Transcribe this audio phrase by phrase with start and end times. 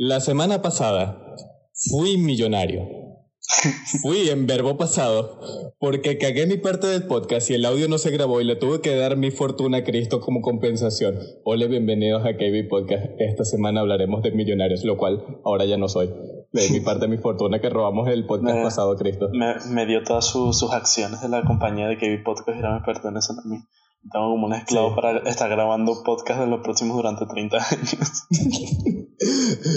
[0.00, 1.34] La semana pasada
[1.90, 2.86] fui millonario.
[4.02, 5.40] Fui en verbo pasado
[5.80, 8.80] porque cagué mi parte del podcast y el audio no se grabó y le tuve
[8.80, 11.18] que dar mi fortuna a Cristo como compensación.
[11.44, 13.06] Hola, bienvenidos a KB Podcast.
[13.18, 16.10] Esta semana hablaremos de millonarios, lo cual ahora ya no soy.
[16.52, 19.30] De mi parte, mi fortuna que robamos el podcast Me- pasado, Cristo.
[19.32, 22.78] Me, me dio todas su- sus acciones de la compañía de KB Podcast y ahora
[22.80, 23.56] me pertenecen a mí.
[24.12, 24.94] Tengo como un esclavo Sí.
[24.96, 28.24] para estar grabando podcast de los próximos durante 30 años.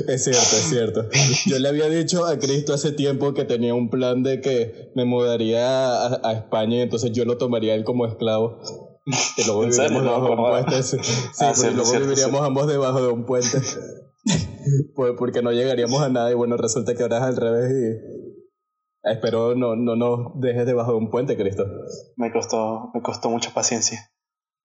[0.07, 1.02] Es cierto, es cierto.
[1.48, 5.03] Yo le había dicho a Cristo hace tiempo que tenía un plan de que me
[5.03, 8.59] mudaría a, a España y entonces yo lo tomaría él como esclavo.
[9.36, 10.84] Que luego viviríamos debajo de un puente.
[10.84, 10.98] Sí,
[11.39, 13.58] Ah, luego cierto, viviríamos ambos debajo de un puente.
[14.95, 18.22] Pues porque no llegaríamos a nada y bueno, resulta que ahora es al revés y...
[19.11, 21.66] Espero no, no nos dejes debajo de un puente, Cristo.
[22.17, 24.11] Me costó, me costó mucha paciencia.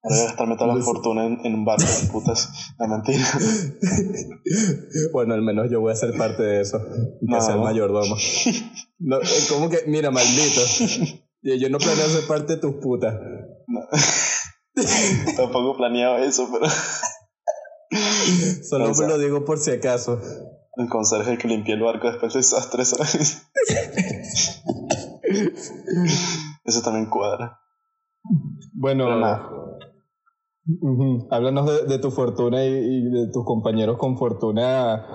[0.09, 2.49] Ahora voy a gastarme toda la Pues- fortuna en, en un barco, putas.
[2.79, 3.25] La mentira.
[5.13, 6.79] Bueno, al menos yo voy a ser parte de eso.
[6.81, 7.41] Que No.
[7.41, 8.17] sea el mayordomo.
[8.99, 9.79] No, eh, ¿Cómo que?
[9.87, 10.61] Mira, maldito.
[11.43, 13.15] Y Yo no planeo ser parte de tus putas.
[13.67, 13.81] No.
[15.37, 16.67] Tampoco planeaba eso, pero
[18.69, 20.21] Solo O sea- lo digo por si acaso.
[20.77, 23.43] el conserje que limpió el barco después del desastre, ¿sabes?
[26.65, 27.59] Eso también cuadra.
[28.73, 29.09] Bueno,
[31.31, 35.07] Háblanos de, de tu fortuna y, y de tus compañeros con fortuna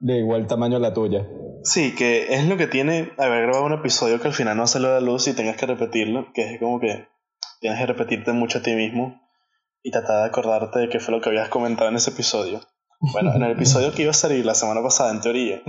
[0.00, 1.26] de igual tamaño a la tuya.
[1.64, 4.88] Sí, que es lo que tiene haber grabado un episodio que al final no salió
[4.88, 7.06] a la luz y tengas que repetirlo, que es como que
[7.60, 9.20] tienes que repetirte mucho a ti mismo
[9.82, 12.60] y tratar de acordarte de qué fue lo que habías comentado en ese episodio.
[13.12, 15.62] Bueno, en el episodio que iba a salir la semana pasada, en teoría,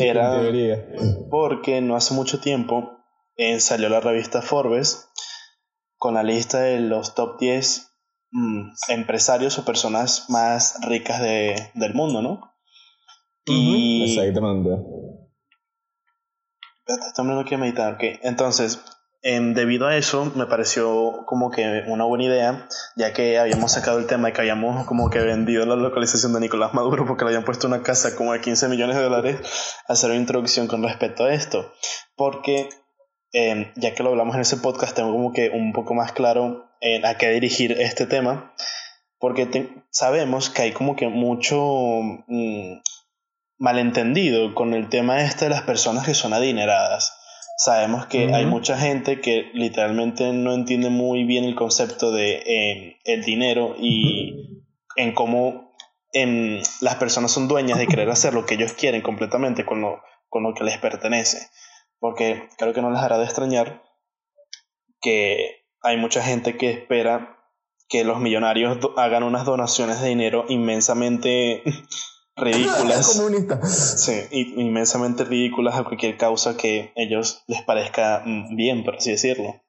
[0.00, 0.86] Era- En teoría.
[1.30, 2.90] porque no hace mucho tiempo
[3.36, 5.08] eh, salió la revista Forbes
[6.02, 7.94] con la lista de los top 10
[8.32, 12.40] mm, empresarios o personas más ricas de, del mundo, ¿no?
[13.44, 14.70] Y Exactamente.
[16.80, 18.18] Espérate, Este hombre no quiere meditar, ok.
[18.22, 18.84] Entonces,
[19.22, 24.00] em, debido a eso, me pareció como que una buena idea, ya que habíamos sacado
[24.00, 27.28] el tema de que habíamos como que vendido la localización de Nicolás Maduro porque le
[27.30, 29.38] habían puesto una casa como de 15 millones de dólares,
[29.86, 31.72] hacer una introducción con respecto a esto.
[32.16, 32.70] Porque,
[33.32, 36.66] em, ya que lo hablamos en ese podcast, tengo como que un poco más claro
[36.80, 38.52] en a qué dirigir este tema.
[39.18, 41.56] Porque te- sabemos que hay como que mucho
[42.26, 42.78] mm,
[43.58, 47.12] malentendido con el tema este de las personas que son adineradas.
[47.58, 52.96] Sabemos que hay mucha gente que literalmente no entiende muy bien el concepto de eh,
[53.04, 54.64] el dinero y
[54.96, 55.72] en cómo
[56.12, 60.02] em, las personas son dueñas de querer hacer lo que ellos quieren completamente con lo,
[60.28, 61.48] con lo que les pertenece.
[62.02, 63.80] Porque creo que no les hará de extrañar
[65.00, 67.38] que hay mucha gente que espera
[67.88, 71.62] que los millonarios hagan unas donaciones de dinero inmensamente
[72.36, 73.06] ridículas.
[73.16, 73.64] Comunista.
[73.64, 79.62] Sí, inmensamente ridículas a cualquier causa que ellos les parezca mm, bien, por así decirlo.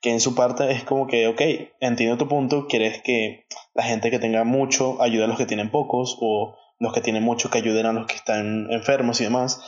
[0.00, 1.42] Que en su parte es como que, ok,
[1.80, 5.70] entiendo tu punto, quieres que la gente que tenga mucho ayude a los que tienen
[5.70, 9.60] pocos, o los que tienen mucho que ayuden a los que están enfermos y demás,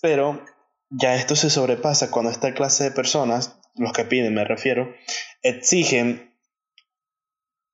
[0.00, 0.42] pero
[0.98, 4.92] ya esto se sobrepasa cuando esta clase de personas, los que piden me refiero,
[5.42, 6.30] exigen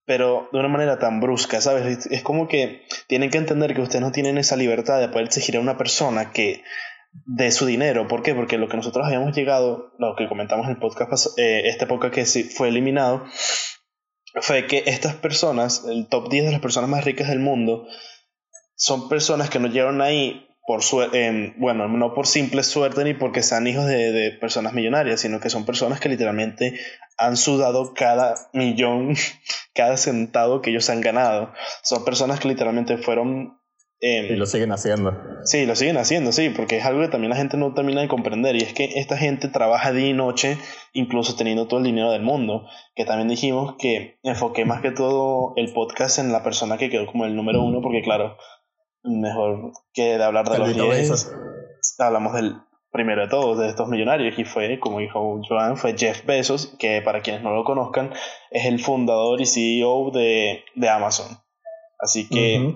[0.06, 2.06] pero de una manera tan brusca, ¿sabes?
[2.10, 5.56] Es- como que tienen que entender que ustedes no tienen esa libertad de poder exigir
[5.58, 6.62] a una persona que
[7.26, 8.08] de su dinero.
[8.08, 8.34] ¿Por qué?
[8.34, 12.14] Porque lo que nosotros habíamos llegado, lo que comentamos en el podcast, eh, este podcast
[12.14, 13.26] que fue eliminado,
[14.40, 17.86] fue que estas personas, el top 10 de las personas más ricas del mundo,
[18.76, 23.42] son personas que no llegaron ahí por suerte, bueno, no por simple suerte ni porque
[23.42, 26.78] sean hijos de, de personas millonarias, sino que son personas que literalmente
[27.16, 29.14] han sudado cada millón,
[29.74, 31.54] cada centavo que ellos han ganado.
[31.82, 33.58] Son personas que literalmente fueron...
[34.02, 35.16] em, Y lo siguen haciendo.
[35.44, 38.08] Sí, lo siguen haciendo, sí, porque es algo que también la gente no termina de
[38.08, 40.58] comprender y es que esta gente trabaja día y noche,
[40.92, 45.54] incluso teniendo todo el dinero del mundo, que también dijimos que enfoqué más que todo
[45.56, 48.36] el podcast en la persona que quedó como el número uno, porque claro,
[49.08, 51.32] mejor que de hablar de los Calvito 10, Bezos.
[51.98, 52.56] hablamos del
[52.90, 57.02] primero de todos, de estos millonarios, y fue, como dijo Joan, fue Jeff Bezos, que
[57.02, 58.12] para quienes no lo conozcan,
[58.50, 61.38] es el fundador y CEO de, de Amazon.
[61.98, 62.74] Así que...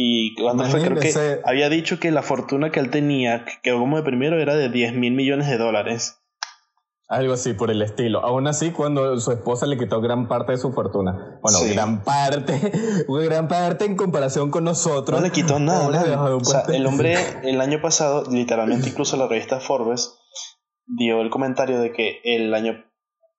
[0.00, 3.80] Y cuando fue, creo que había dicho que la fortuna que él tenía, que quedó
[3.80, 6.17] como de primero, era de 10 mil millones de dólares.
[7.08, 8.22] Algo así por el estilo.
[8.22, 11.40] Aún así, cuando su esposa le quitó gran parte de su fortuna.
[11.42, 11.72] Bueno, Sí.
[11.72, 12.70] gran parte.
[13.08, 15.18] gran parte en comparación con nosotros.
[15.18, 15.88] No le quitó nada.
[16.36, 20.18] O sea, el hombre el año pasado, literalmente incluso la revista Forbes,
[20.86, 22.84] dio el comentario de que el año,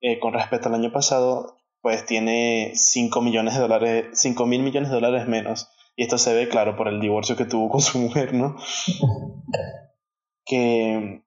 [0.00, 4.90] eh, con respecto al año pasado, pues tiene 5 millones de dólares, 5 mil millones
[4.90, 5.68] de dólares menos.
[5.94, 8.56] Y esto se ve, claro, por el divorcio que tuvo con su mujer, ¿no?
[10.44, 11.22] que,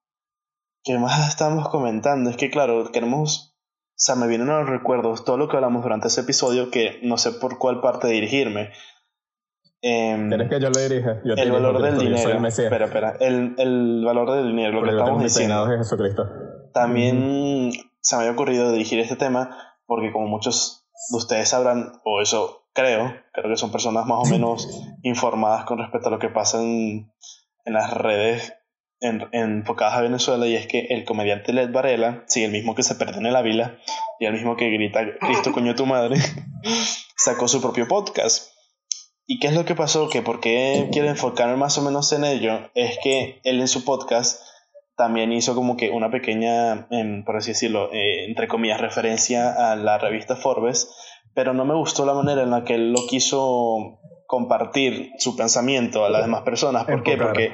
[0.83, 5.23] que más estamos comentando, es que, claro, queremos, o sea, me vienen a los recuerdos
[5.23, 8.71] todo lo que hablamos durante ese episodio que no sé por cuál parte dirigirme.
[9.81, 11.21] Eh, ¿Quieres que yo lo dirija?
[11.25, 12.47] Yo el valor del dinero.
[12.47, 13.17] Espera, espera.
[13.19, 15.67] El, el valor del dinero, lo que estamos diciendo.
[15.67, 16.25] Jesucristo.
[16.73, 22.21] También se me había ocurrido dirigir este tema porque como muchos de ustedes sabrán, o
[22.21, 24.67] eso creo, creo que son personas más o menos
[25.03, 27.11] informadas con respecto a lo que pasa en,
[27.65, 28.53] en las redes
[29.03, 32.83] en, enfocadas a Venezuela y es que el comediante Led Varela, sí, el mismo que
[32.83, 33.77] se perdió en la vila
[34.19, 36.17] y el mismo que grita Cristo coño tu madre,
[37.15, 38.51] sacó su propio podcast.
[39.25, 40.09] ¿Y qué es lo que pasó?
[40.09, 43.85] Que por qué quiero enfocarme más o menos en ello es que él en su
[43.85, 44.41] podcast
[44.95, 46.87] también hizo como que una pequeña,
[47.25, 50.89] por así decirlo, eh, entre comillas, referencia a la revista Forbes,
[51.33, 56.05] pero no me gustó la manera en la que él lo quiso compartir su pensamiento
[56.05, 56.85] a las demás personas.
[56.85, 57.17] ¿Por qué?
[57.17, 57.51] Porque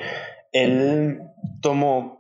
[0.52, 1.22] él
[1.62, 2.20] tomó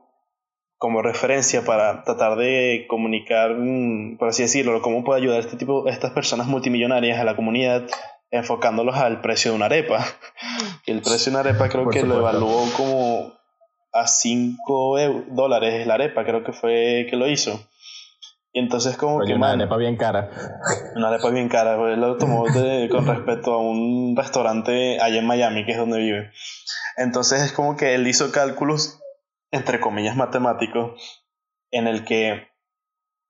[0.78, 5.58] como referencia para tratar de comunicar, mm, por así decirlo, cómo puede ayudar a este
[5.58, 7.84] tipo, a estas personas multimillonarias a la comunidad,
[8.32, 10.06] enfocándolos al precio de una arepa.
[10.86, 13.34] el precio de una arepa creo que lo evaluó como
[13.92, 17.60] a 5 dólares la arepa, creo que fue que lo hizo.
[18.54, 19.34] Y entonces como que...
[19.34, 20.30] Una arepa bien cara.
[20.96, 22.46] Una arepa bien cara, él lo tomó
[22.90, 26.32] con respecto a un restaurante allá en Miami, que es donde vive.
[26.98, 29.00] Entonces es como que él hizo cálculos,
[29.52, 31.24] entre comillas, matemáticos,
[31.72, 32.48] en el que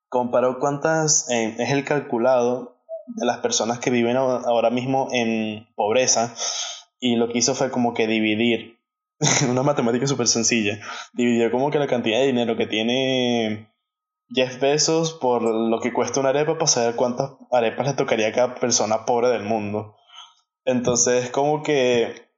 [0.09, 2.77] comparó cuántas eh, es el calculado
[3.07, 6.33] de las personas que viven ahora mismo en pobreza
[6.99, 8.79] y lo que hizo fue como que dividir
[9.49, 10.79] una matemática súper sencilla
[11.13, 13.69] dividió como que la cantidad de dinero que tiene
[14.29, 18.31] 10 pesos por lo que cuesta una arepa para saber cuántas arepas le tocaría a
[18.31, 19.95] cada persona pobre del mundo.
[20.65, 22.28] Entonces, como que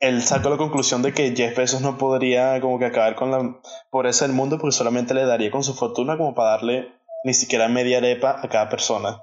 [0.00, 3.60] él sacó la conclusión de que Jeff Bezos no podría como que acabar con la
[3.90, 6.92] pobreza del mundo porque solamente le daría con su fortuna como para darle
[7.24, 9.22] ni siquiera media arepa a cada persona.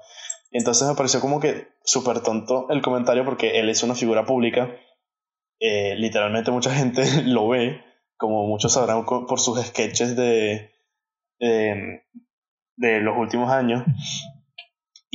[0.50, 4.70] Entonces me pareció como que súper tonto el comentario porque él es una figura pública.
[5.60, 7.80] Eh, literalmente mucha gente lo ve,
[8.16, 10.76] como muchos sabrán por sus sketches de,
[11.38, 12.00] Em,
[12.76, 13.82] de los últimos años.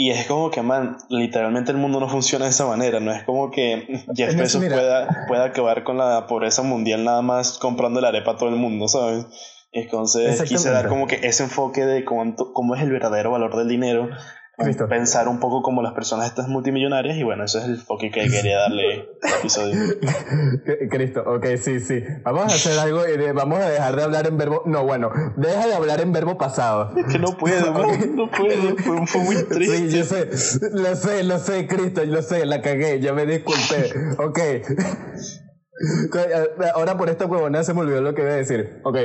[0.02, 3.00] Y es como que, man, literalmente el mundo no funciona de esa manera.
[3.00, 7.60] No es como que Jeff Bezos pueda, pueda acabar con la pobreza mundial nada más
[7.60, 9.28] comprando la arepa a todo el mundo, ¿sabes?
[9.72, 13.68] Entonces quise dar como que ese enfoque de cómo, cómo es el verdadero valor del
[13.68, 14.10] dinero
[14.90, 18.30] pensar un poco como las personas estas multimillonarias y bueno, ese es el enfoque que
[18.30, 19.76] quería darle al episodio.
[20.90, 22.04] Cristo, ok, sí, sí.
[22.24, 24.64] Vamos a hacer algo y vamos a dejar de hablar en verbo...
[24.66, 26.92] No, bueno, deja de hablar en verbo pasado.
[26.98, 27.74] Es que no puedo,
[28.16, 29.78] no, puedo, fue, fue, muy triste.
[29.78, 33.92] Sí, yo sé, lo sé, lo sé, Cristo, lo sé, la cagué, ya me disculpé.
[34.18, 34.40] Ok.
[36.76, 38.82] Ahora por esta huevona se me olvidó lo que iba a decir.
[38.84, 38.98] Ok,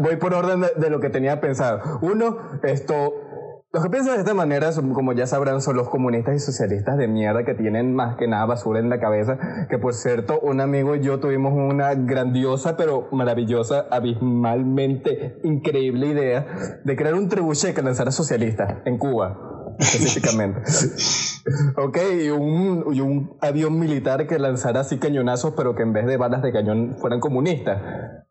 [0.00, 2.00] voy por orden de, de lo que tenía pensado.
[2.02, 3.29] Uno, esto
[3.72, 7.06] los que piensan de esta manera, como ya sabrán, son los comunistas y socialistas de
[7.06, 9.38] mierda que tienen más que nada basura en la cabeza.
[9.68, 16.80] Que por cierto, un amigo y yo tuvimos una grandiosa, pero maravillosa, abismalmente increíble idea
[16.84, 19.49] de crear un trebuchet que lanzara socialista en Cuba
[19.80, 20.60] específicamente.
[21.76, 26.06] ok, y un, y un avión militar que lanzara así cañonazos, pero que en vez
[26.06, 27.80] de balas de cañón fueran comunistas.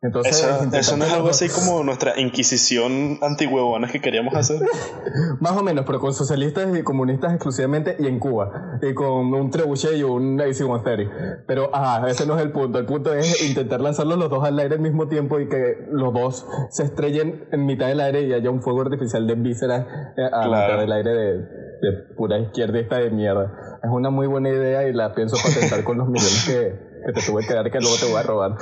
[0.02, 4.62] Entonces, eso, no es algo así como nuestra inquisición antihuevona que queríamos hacer.
[5.42, 8.80] Más o menos, pero con socialistas y comunistas exclusivamente y en Cuba.
[8.82, 11.44] Y con un trebuchet y un AC-130.
[11.48, 12.80] Pero, ajá, ese no es el punto.
[12.80, 16.14] El punto es intentar lanzarlos los dos al aire al mismo tiempo y que los
[16.14, 19.86] dos se estrellen en mitad del aire y haya un fuego artificial de vísceras
[20.16, 23.80] eh, a mitad del aire de, de pura izquierdista de mierda.
[23.84, 27.22] Es una muy buena idea y la pienso patentar con los millones que, que te
[27.26, 28.56] tuve que dar que luego te voy a robar.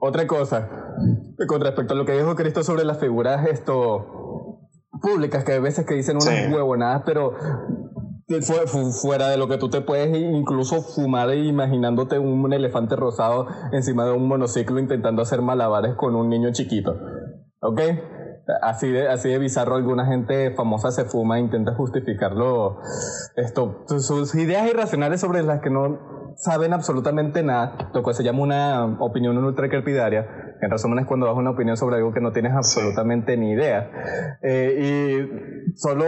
[0.00, 0.68] Otra cosa,
[1.46, 4.58] con respecto a lo que dijo Cristo sobre las figuras esto
[5.00, 7.34] públicas, que hay veces que dicen unas huevonadas, pero
[9.00, 14.12] fuera de lo que tú te puedes incluso fumar imaginándote un elefante rosado encima de
[14.12, 16.94] un monociclo intentando hacer malabares con un niño chiquito.
[17.60, 17.80] ¿Ok?
[18.62, 22.80] Así de, así de bizarro, alguna gente famosa se fuma e intenta justificarlo.
[23.36, 28.42] Esto, sus ideas irracionales sobre las que no saben absolutamente nada, lo cual se llama
[28.42, 32.32] una opinión ultracrepidaria, que en resumen es cuando das una opinión sobre algo que no
[32.32, 33.90] tienes absolutamente ni idea.
[34.42, 35.26] Eh,
[35.68, 36.06] y solo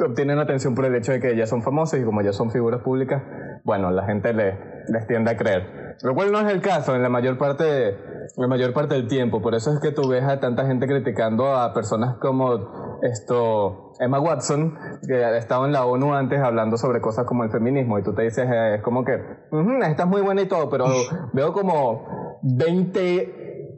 [0.00, 2.82] obtienen atención por el hecho de que ellas son famosas y como ya son figuras
[2.82, 3.22] públicas,
[3.64, 4.54] bueno, la gente les,
[4.88, 5.85] les tiende a creer.
[6.02, 7.96] Lo cual no es el caso en la mayor parte
[8.36, 9.40] la mayor parte del tiempo.
[9.40, 14.20] Por eso es que tú ves a tanta gente criticando a personas como esto, Emma
[14.20, 14.76] Watson,
[15.06, 18.14] que ha estado en la ONU antes hablando sobre cosas como el feminismo, y tú
[18.14, 19.14] te dices, eh, es como que,
[19.52, 23.70] "Ujú, estás muy buena y todo, pero veo como 20,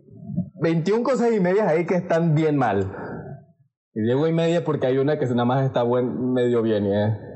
[0.61, 2.91] 21 cosas y medias ahí que están bien mal.
[3.95, 6.97] Y digo y media porque hay una que nada más está buen, medio bien y
[6.97, 7.28] es...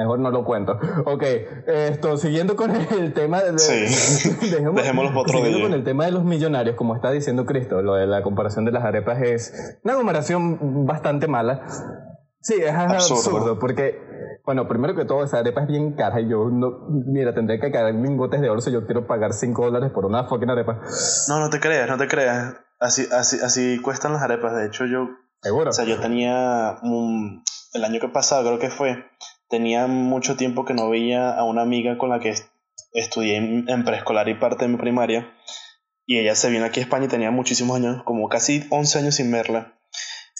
[0.00, 0.78] Mejor no lo cuento.
[1.04, 1.22] Ok,
[1.66, 3.58] esto, siguiendo con el tema de...
[3.58, 4.30] Sí.
[4.50, 5.66] dejemos- Dejémoslo para otro siguiendo día.
[5.66, 8.72] con el tema de los millonarios, como está diciendo Cristo, lo de la comparación de
[8.72, 11.66] las arepas es una comparación bastante mala.
[12.40, 13.58] Sí, es absurdo, Absurdo.
[13.58, 14.00] porque,
[14.46, 17.70] bueno, primero que todo, esa arepa es bien cara y yo no, mira, tendré que
[17.70, 20.80] caer lingotes de oro si yo quiero pagar 5 dólares por una fucking arepa.
[21.28, 22.54] No, no te creas, no te creas.
[22.78, 24.56] Así, así, así cuestan las arepas.
[24.56, 25.08] De hecho, yo
[25.42, 25.70] Seguro.
[25.70, 27.42] O sea, yo tenía un,
[27.72, 29.04] el año que pasado creo que fue,
[29.50, 32.48] tenía mucho tiempo que no veía a una amiga con la que est-
[32.92, 35.30] estudié en, preescolar y parte de mi primaria.
[36.06, 39.16] Y ella se vino aquí a España y tenía muchísimos años, como casi 11 años
[39.16, 39.78] sin verla.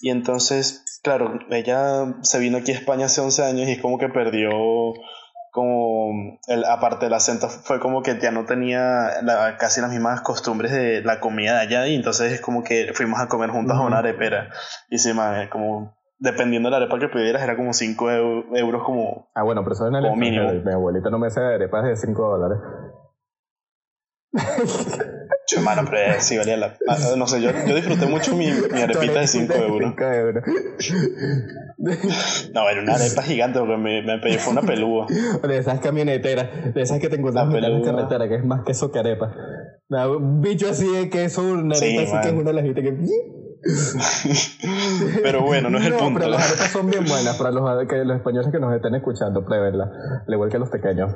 [0.01, 3.99] Y entonces, claro, ella se vino aquí a España hace 11 años y es como
[3.99, 4.51] que perdió
[5.53, 10.21] como el, aparte del acento fue como que ya no tenía la- casi las mismas
[10.21, 13.77] costumbres de la comida de allá y entonces es como que fuimos a comer juntos
[13.77, 14.51] a una arepera
[14.91, 18.11] y sí, man, como dependiendo de la arepa que pidieras era como 5
[18.55, 20.53] euros como Ah, bueno, pero eso es Como mínimo.
[20.53, 22.59] Mi abuelita no me hace arepas de 5 dólares.
[25.47, 28.47] Che, mano, pero eh, sí valía la ah, no sé yo, yo disfruté mucho mi,
[28.47, 29.95] mi arepita de 5 euros
[32.55, 36.73] no era una arepa gigante porque me, me pedí fue una pelúa de esas camioneteras,
[36.73, 39.35] de esas que te encuentras en la carretera, que es más queso que arepa.
[39.89, 42.97] Un bicho así de queso, una Sí, arepa así que es una lajita que...
[45.23, 48.05] pero bueno no es el punto pero las arepas son bien buenas para los, que,
[48.05, 49.89] los españoles que nos estén escuchando, pruébenlas,
[50.27, 51.13] al igual que los pequeños.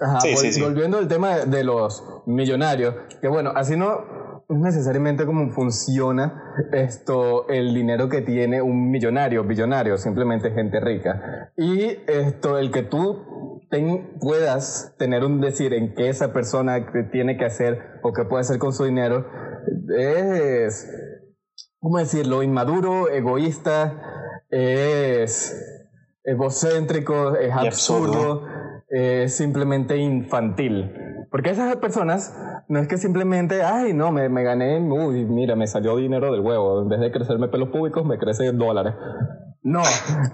[0.00, 0.60] Ajá, Sí, vol- sí, sí.
[0.62, 6.54] volviendo al tema de, de los millonarios, que bueno, así no es necesariamente como funciona
[6.72, 11.50] esto, el dinero que tiene un millonario, billonario, simplemente gente rica.
[11.56, 17.36] Y esto, el que tú ten- puedas tener un decir en qué esa persona tiene
[17.38, 19.26] que hacer o qué puede hacer con su dinero
[19.96, 20.86] es,
[21.82, 22.44] ¿cómo decirlo?
[22.44, 25.84] Inmaduro, egoísta, es
[26.22, 28.46] egocéntrico, es absurdo,
[28.88, 30.92] es simplemente infantil.
[31.30, 35.66] Porque esas personas no es que simplemente, ay, no, me, me gané, uy, mira, me
[35.66, 36.82] salió dinero del huevo.
[36.82, 38.94] En vez de crecerme pelos públicos, me crece dólares.
[39.64, 39.82] No,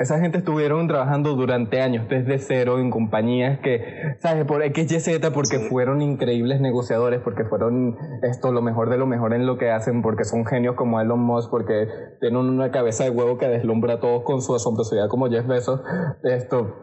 [0.01, 3.85] esa gente estuvieron trabajando durante años desde cero en compañías que,
[4.21, 4.47] ¿sabes?
[4.47, 5.69] Por XYZ, porque Sí.
[5.69, 10.01] fueron increíbles negociadores, porque fueron esto lo mejor de lo mejor en lo que hacen,
[10.01, 11.89] porque son genios como Elon Musk, porque
[12.21, 15.83] tienen una cabeza de huevo que deslumbra a todos con su asombrosidad como Jeff Bezos.
[16.23, 16.83] Esto,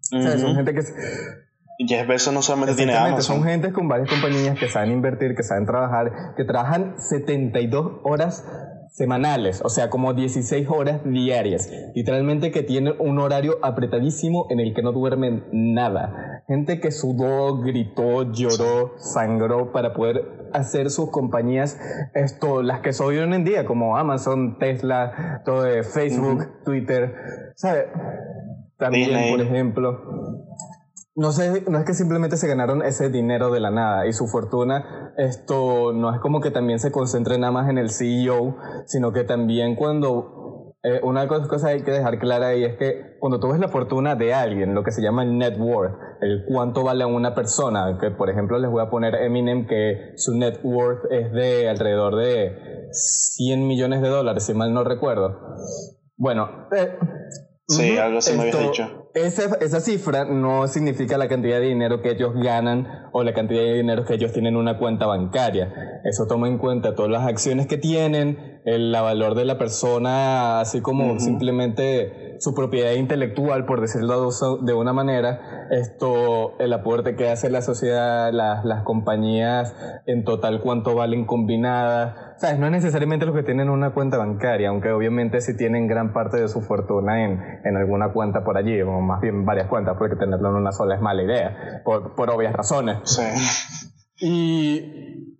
[0.00, 0.40] ¿sabes?
[0.40, 0.82] Son gente que
[1.86, 5.44] Jeff Bezos no solamente tiene Amazon son gentes con varias compañías que saben invertir, que
[5.44, 8.44] saben trabajar, que trabajan 72 horas
[8.96, 11.70] semanales, o sea, como 16 horas diarias.
[11.94, 16.42] Literalmente que tienen un horario apretadísimo en el que no duermen nada.
[16.48, 21.78] Gente que sudó, gritó, lloró, sangró para poder hacer sus compañías,
[22.14, 27.14] esto, las que son hoy en día, como Amazon, Tesla, todo Facebook, Twitter,
[27.54, 27.84] ¿sabes?
[28.78, 29.30] También, Disney.
[29.30, 30.46] por ejemplo.
[31.16, 34.26] No sé, no es que simplemente se ganaron ese dinero de la nada y su
[34.26, 39.12] fortuna, esto no es como que también se concentre nada más en el CEO, sino
[39.12, 43.40] que también cuando, eh, una cosa, cosa hay que dejar clara ahí es que cuando
[43.40, 46.84] tú ves la fortuna de alguien, lo que se llama el net worth, el cuánto
[46.84, 50.60] vale a una persona, que por ejemplo les voy a poner Eminem que su net
[50.62, 55.34] worth es de alrededor de 100 millones de dólares, si mal no recuerdo.
[56.18, 56.98] Bueno, eh,
[57.68, 59.05] Sí, algo así me habías dicho.
[59.16, 63.62] Esa, esa cifra no significa la cantidad de dinero que ellos ganan o la cantidad
[63.62, 66.02] de dinero que ellos tienen en una cuenta bancaria.
[66.04, 70.60] Eso toma en cuenta todas las acciones que tienen, el la valor de la persona,
[70.60, 74.30] así como simplemente su propiedad intelectual, por decirlo
[74.62, 79.74] de una manera, esto, el aporte que hace la sociedad, las, las compañías
[80.06, 82.14] en total, cuánto valen combinadas.
[82.38, 82.58] ¿Sabes?
[82.58, 86.38] No es necesariamente los que tienen una cuenta bancaria, aunque obviamente sí tienen gran parte
[86.38, 90.16] de su fortuna en, en alguna cuenta por allí, o más bien varias cuentas, porque
[90.16, 92.98] tenerlo en una sola es mala idea, por, por obvias razones.
[93.04, 93.22] Sí.
[94.18, 95.38] Y,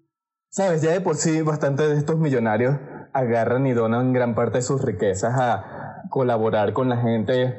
[0.48, 0.80] ¿sabes?
[0.80, 2.76] Ya de por sí, bastante de estos millonarios
[3.12, 7.54] agarran y donan gran parte de sus riquezas a colaborar con la gente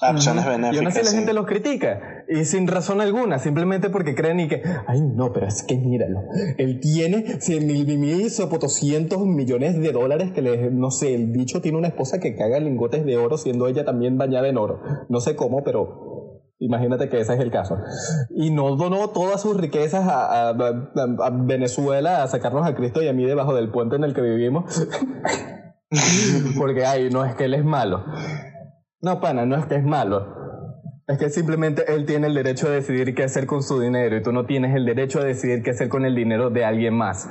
[0.00, 0.50] Acciones Ujú.
[0.50, 0.96] Y aún benéficas.
[0.96, 1.16] así la sí.
[1.16, 2.00] gente los critica.
[2.28, 6.20] Y sin razón alguna, simplemente porque creen y que, ay no, pero es que míralo.
[6.58, 11.60] Él tiene 100 mil, mil, 200 millones de dólares que le, no sé, el bicho
[11.60, 14.80] tiene una esposa que caga lingotes de oro siendo ella también bañada en oro.
[15.08, 17.78] No sé cómo, pero imagínate que ese es el caso.
[18.30, 23.00] Y no donó todas sus riquezas a, a- a- a Venezuela a sacarnos a Cristo
[23.02, 24.64] y a mí debajo del puente en el que vivimos.
[26.58, 28.04] Porque, ay, no es que él es malo.
[29.00, 30.44] No, pana, no es que es malo.
[31.06, 34.22] Es que simplemente él tiene el derecho de decidir qué hacer con su dinero y
[34.22, 37.28] tú no tienes el derecho de decidir qué hacer con el dinero de alguien más.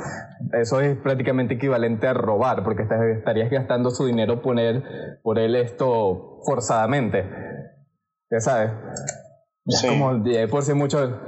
[0.51, 4.83] Eso es prácticamente equivalente a robar, porque estarías gastando su dinero por él,
[5.23, 7.25] por él esto forzadamente.
[8.29, 8.71] ¿Ya sabes?
[9.65, 9.87] Sí.
[9.87, 11.19] Es como por si mucho.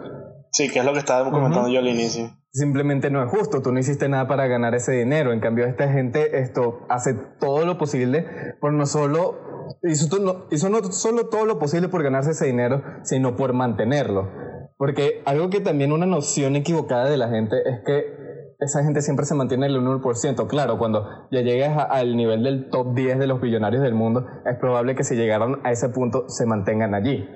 [0.51, 2.29] Sí, que es lo que estaba comentando yo al inicio.
[2.55, 5.33] Simplemente no es justo, tú no hiciste nada para ganar ese dinero.
[5.33, 8.25] En cambio, esta gente esto hace todo lo posible
[8.61, 13.35] por no solo hizo, no, no solo todo lo posible por ganarse ese dinero, sino
[13.35, 14.31] por mantenerlo.
[14.77, 18.25] Porque algo que también una noción equivocada de la gente es que
[18.59, 20.47] esa gente siempre se mantiene el 1%.
[20.47, 24.57] Claro, cuando ya llegas al nivel del top 10 de los billonarios del mundo, es
[24.59, 27.27] probable que si llegaron a ese punto se mantengan allí.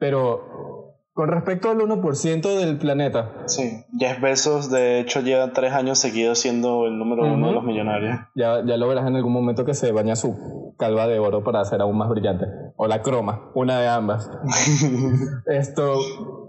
[0.00, 0.53] Pero
[1.14, 3.44] con respecto al 1% del planeta.
[3.46, 7.64] Sí, Jeff Bezos de hecho lleva tres años seguidos siendo el número uno de los
[7.64, 8.18] millonarios.
[8.34, 11.60] Ya, ya lo verás en algún momento que se baña su calva de oro para
[11.60, 12.46] hacer aún más brillante.
[12.76, 14.28] O la croma, una de ambas.
[15.46, 16.43] Esto.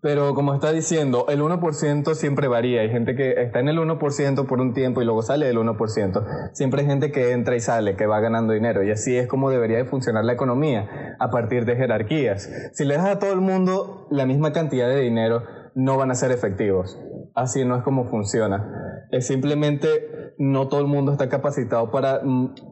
[0.00, 2.82] Pero como está diciendo, el 1% siempre varía.
[2.82, 6.52] Hay gente que está en el 1% por un tiempo y luego sale del 1%.
[6.52, 8.84] Siempre hay gente que entra y sale, que va ganando dinero.
[8.84, 12.48] Y así es como debería de funcionar la economía, a partir de jerarquías.
[12.74, 15.42] Si le das a todo el mundo la misma cantidad de dinero,
[15.74, 16.96] no van a ser efectivos.
[17.34, 19.08] Así no es como funciona.
[19.10, 22.20] Es simplemente no todo el mundo está capacitado para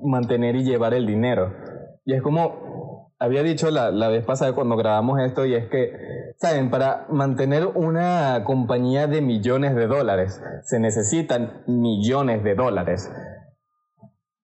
[0.03, 1.53] mantener y llevar el dinero.
[2.05, 2.71] Y es como
[3.21, 5.93] había dicho la, la vez pasada cuando grabamos esto, y es que,
[6.41, 6.71] ¿saben?
[6.71, 13.11] Para mantener una compañía de millones de dólares, se necesitan millones de dólares.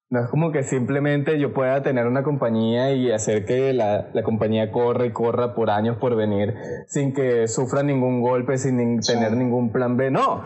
[0.08, 4.22] No es como que simplemente yo pueda tener una compañía y hacer que la, la
[4.22, 6.54] compañía corra y corra por años por venir
[6.86, 10.12] sin que sufra ningún golpe, sin tener ningún plan B.
[10.12, 10.44] No,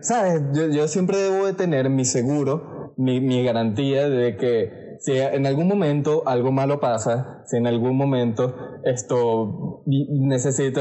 [0.00, 0.40] ¿sabes?
[0.54, 5.46] Yo, yo, siempre debo de tener mi seguro, mi, mi garantía de que si en
[5.46, 10.80] algún momento algo malo pasa, si en algún momento esto necesito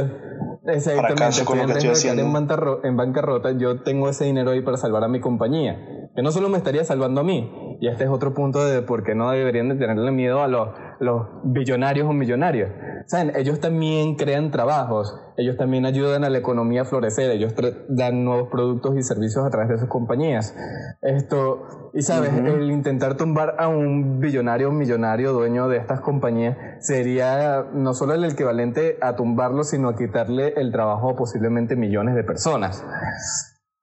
[0.66, 6.10] exactamente estoy en, en bancarrota, yo tengo ese dinero ahí para salvar a mi compañía
[6.16, 9.04] que no solo me estaría salvando a mí, y este es otro punto de por
[9.04, 12.72] qué no deberían de tenerle miedo a los, los billonarios o millonarios.
[13.08, 13.34] ¿Saben?
[13.36, 17.54] Ellos también crean trabajos, ellos también ayudan a la economía a florecer, ellos
[17.88, 20.56] dan nuevos productos y servicios a través de sus compañías.
[21.02, 26.58] Esto, y sabes, el intentar tumbar a un billonario o millonario dueño de estas compañías
[26.80, 32.16] sería no solo el equivalente a tumbarlo, sino a quitarle el trabajo a posiblemente millones
[32.16, 32.84] de personas.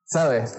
[0.04, 0.58] ¿Sabes?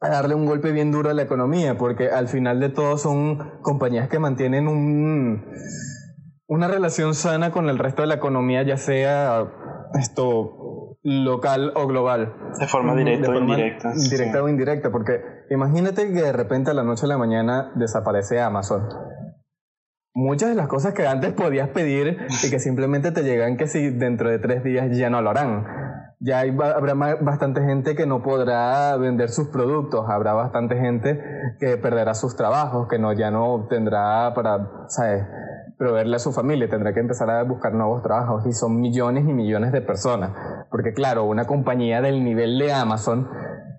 [0.00, 3.60] A darle un golpe bien duro a la economía, porque al final de todo son
[3.62, 5.46] compañías que mantienen un,
[6.46, 9.50] una relación sana con el resto de la economía, ya sea
[9.98, 12.34] esto local o global.
[12.58, 13.92] De forma directa o indirecta.
[13.94, 18.40] Directa o indirecta, porque imagínate que de repente a la noche a la mañana desaparece
[18.40, 18.88] Amazon.
[20.14, 23.90] Muchas de las cosas que antes podías pedir y que simplemente te llegan que si
[23.90, 25.85] dentro de tres días ya no lo harán
[26.18, 31.20] ya habrá bastante gente que no podrá vender sus productos, habrá bastante gente
[31.60, 35.24] que perderá sus trabajos, que no, ya no tendrá para, ¿sabes?
[35.78, 39.32] proveerle a su familia, tendrá que empezar a buscar nuevos trabajos y son millones y
[39.32, 40.32] millones de personas,
[40.70, 43.28] porque claro, una compañía del nivel de Amazon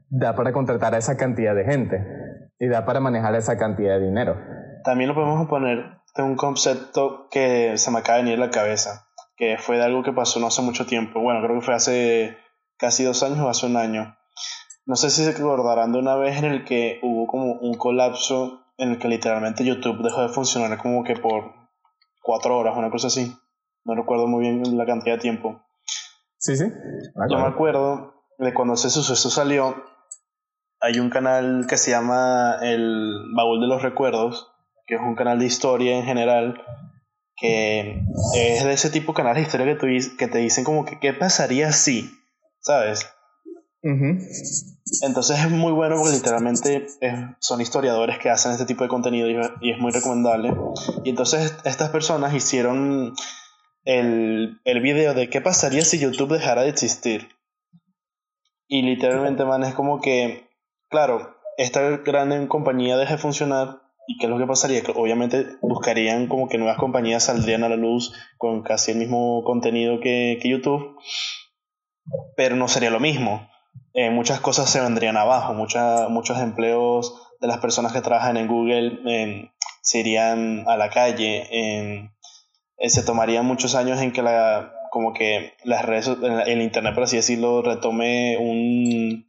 [0.09, 2.05] da para contratar a esa cantidad de gente
[2.59, 4.35] y da para manejar esa cantidad de dinero.
[4.83, 9.06] También lo podemos poner de un concepto que se me acaba de venir la cabeza
[9.37, 11.21] que fue de algo que pasó no hace mucho tiempo.
[11.21, 12.37] Bueno, creo que fue hace
[12.77, 14.17] casi dos años o hace un año.
[14.85, 18.63] No sé si se acordarán de una vez en el que hubo como un colapso
[18.77, 21.53] en el que literalmente YouTube dejó de funcionar como que por
[22.21, 23.35] cuatro horas, una cosa así.
[23.85, 25.61] No recuerdo muy bien la cantidad de tiempo.
[26.37, 26.65] Sí, sí.
[27.29, 29.75] Yo me acuerdo de cuando ese suceso salió,
[30.79, 34.51] hay un canal que se llama El Baúl de los Recuerdos,
[34.85, 36.61] que es un canal de historia en general,
[37.37, 38.01] que
[38.33, 41.13] es de ese tipo de canales de historia que, que te dicen como que qué
[41.13, 42.09] pasaría si,
[42.59, 43.07] ¿sabes?
[45.01, 46.87] Entonces es muy bueno porque literalmente
[47.39, 50.53] son historiadores que hacen este tipo de contenido y, es muy recomendable.
[51.05, 53.13] Y entonces estas personas hicieron
[53.85, 57.29] el, el video de qué pasaría si YouTube dejara de existir.
[58.67, 60.49] Y literalmente, man, es como que,
[60.89, 64.81] claro, esta gran compañía deja de funcionar ¿Y qué es lo que pasaría?
[64.81, 69.43] Que obviamente buscarían como que nuevas compañías saldrían a la luz con casi el mismo
[69.43, 70.97] contenido que, que YouTube,
[72.37, 73.49] pero no sería lo mismo.
[73.93, 78.99] Eh, muchas cosas se vendrían abajo, muchos empleos de las personas que trabajan en Google
[79.07, 82.09] eh, se irían a la calle, eh,
[82.89, 86.07] se tomarían muchos años en que la, como que las redes,
[86.45, 89.26] el Internet, por así decirlo, retome un,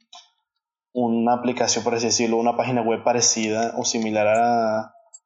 [1.06, 4.78] una aplicación, por así decirlo, una página web parecida o similar a,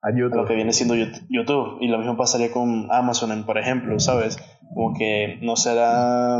[0.02, 0.34] A YouTube.
[0.36, 1.78] lo que viene siendo Yout- YouTube.
[1.80, 4.36] Y lo mismo pasaría con Amazon, por ejemplo, ¿sabes?
[4.74, 6.38] Como que no será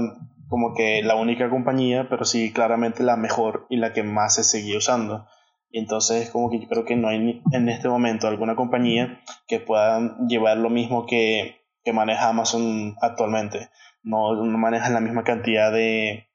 [0.49, 4.45] como que la única compañía, pero sí claramente la mejor y la que más se
[4.45, 5.25] sigue usando.
[5.71, 9.61] Y entonces como que yo creo que no hay en este momento alguna compañía que
[9.61, 13.71] pueda llevar lo mismo que, que maneja Amazon actualmente.
[14.03, 16.27] No, no manejan la misma cantidad de,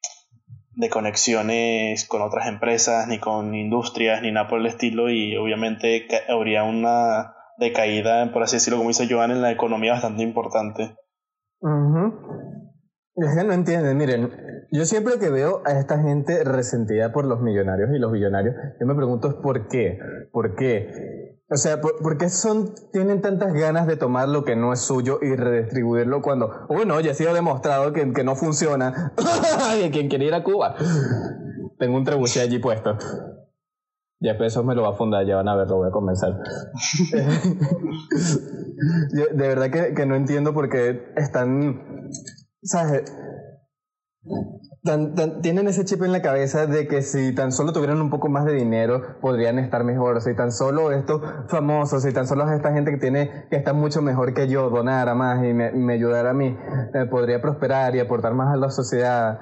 [0.78, 6.08] de conexiones con otras empresas, ni con industrias, ni nada por el estilo, y obviamente
[6.30, 10.96] habría una decaída, por así decirlo, como dice Joan, en la economía bastante importante.
[11.62, 12.14] Ujú.
[13.16, 14.32] Es que no entienden, miren,
[14.72, 18.86] yo siempre que veo a esta gente resentida por los millonarios y los billonarios, yo
[18.86, 20.00] me pregunto por qué,
[20.32, 21.38] por qué.
[21.50, 24.82] O sea, ¿por, por qué son, tienen tantas ganas de tomar lo que no es
[24.82, 29.14] suyo y redistribuirlo cuando, bueno, ya ha sido demostrado que, que no funciona?
[29.86, 30.76] y quien quiere ir a Cuba.
[31.80, 32.98] Tengo un trebuchet allí puesto.
[34.20, 36.34] Ya pesos me lo va a fundar, ya van a ver, lo voy a comenzar.
[39.32, 42.10] De verdad que, que no entiendo por qué están,
[42.64, 43.14] ¿sabes?
[45.42, 48.46] Tienen ese chip en la cabeza de que si tan solo tuvieran un poco más
[48.46, 50.22] de dinero podrían estar mejor.
[50.22, 54.02] Si tan solo estos famosos, si tan solo esta gente que tiene que está mucho
[54.02, 56.58] mejor que yo donara más y me, me ayudara a mí,
[56.94, 59.40] eh, podría prosperar y aportar más a la sociedad.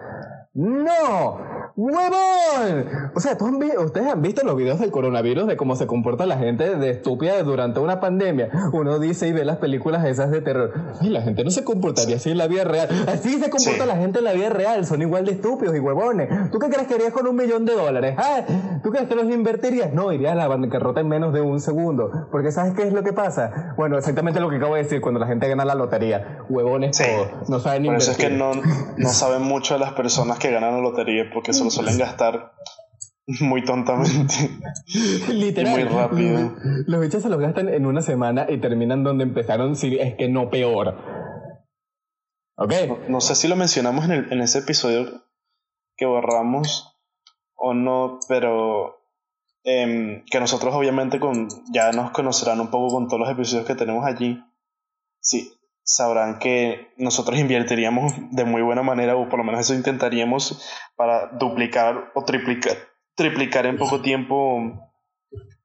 [0.56, 1.38] ¡No!
[1.76, 2.86] ¡Huevón!
[3.14, 6.26] O sea, ¿tú han ustedes han visto los videos del coronavirus de cómo se comporta
[6.26, 8.50] la gente de estúpida durante una pandemia.
[8.72, 10.72] Uno dice y ve las películas esas de terror.
[11.02, 12.88] Y la gente no se comportaría así en la vida real.
[13.10, 13.88] Así se comporta Sí.
[13.88, 14.86] la gente en la vida real.
[14.86, 16.30] Son igual de estúpidos y huevones.
[16.52, 18.16] ¿Tú qué crees que harías con un millón de dólares?
[18.18, 18.42] ¿Ah?
[18.82, 19.92] ¿Tú crees que los invertirías?
[19.92, 22.10] No, irías a la bancarrota en menos de un segundo.
[22.32, 23.74] Porque ¿sabes qué es lo que pasa?
[23.76, 26.40] Bueno, exactamente lo que acabo de decir cuando la gente gana la lotería.
[26.48, 27.04] Huevones Sí.
[27.04, 27.50] todos.
[27.50, 28.26] No saben Por eso invertir.
[28.26, 28.52] es que no,
[28.98, 32.54] no saben mucho de las personas que ganan la lotería porque se lo suelen gastar
[33.42, 34.34] muy tontamente.
[35.30, 35.72] Literal.
[35.74, 36.40] Muy rápido.
[36.40, 40.16] Los, los bichos se los gastan en una semana y terminan donde empezaron, si es
[40.16, 40.96] que no peor.
[42.58, 42.74] ¿Ok?
[43.10, 45.24] No sé si lo mencionamos en, el- en ese episodio
[45.98, 46.98] que borramos
[47.56, 48.98] o no, pero
[49.64, 53.76] em, que nosotros obviamente con, ya nos conocerán un poco con todos los episodios que
[53.76, 54.42] tenemos allí.
[55.20, 55.52] Sí,
[55.86, 61.30] sabrán que nosotros invertiríamos de muy buena manera, o por lo menos eso intentaríamos, para
[61.40, 62.76] duplicar o triplicar,
[63.16, 64.92] triplicar en poco tiempo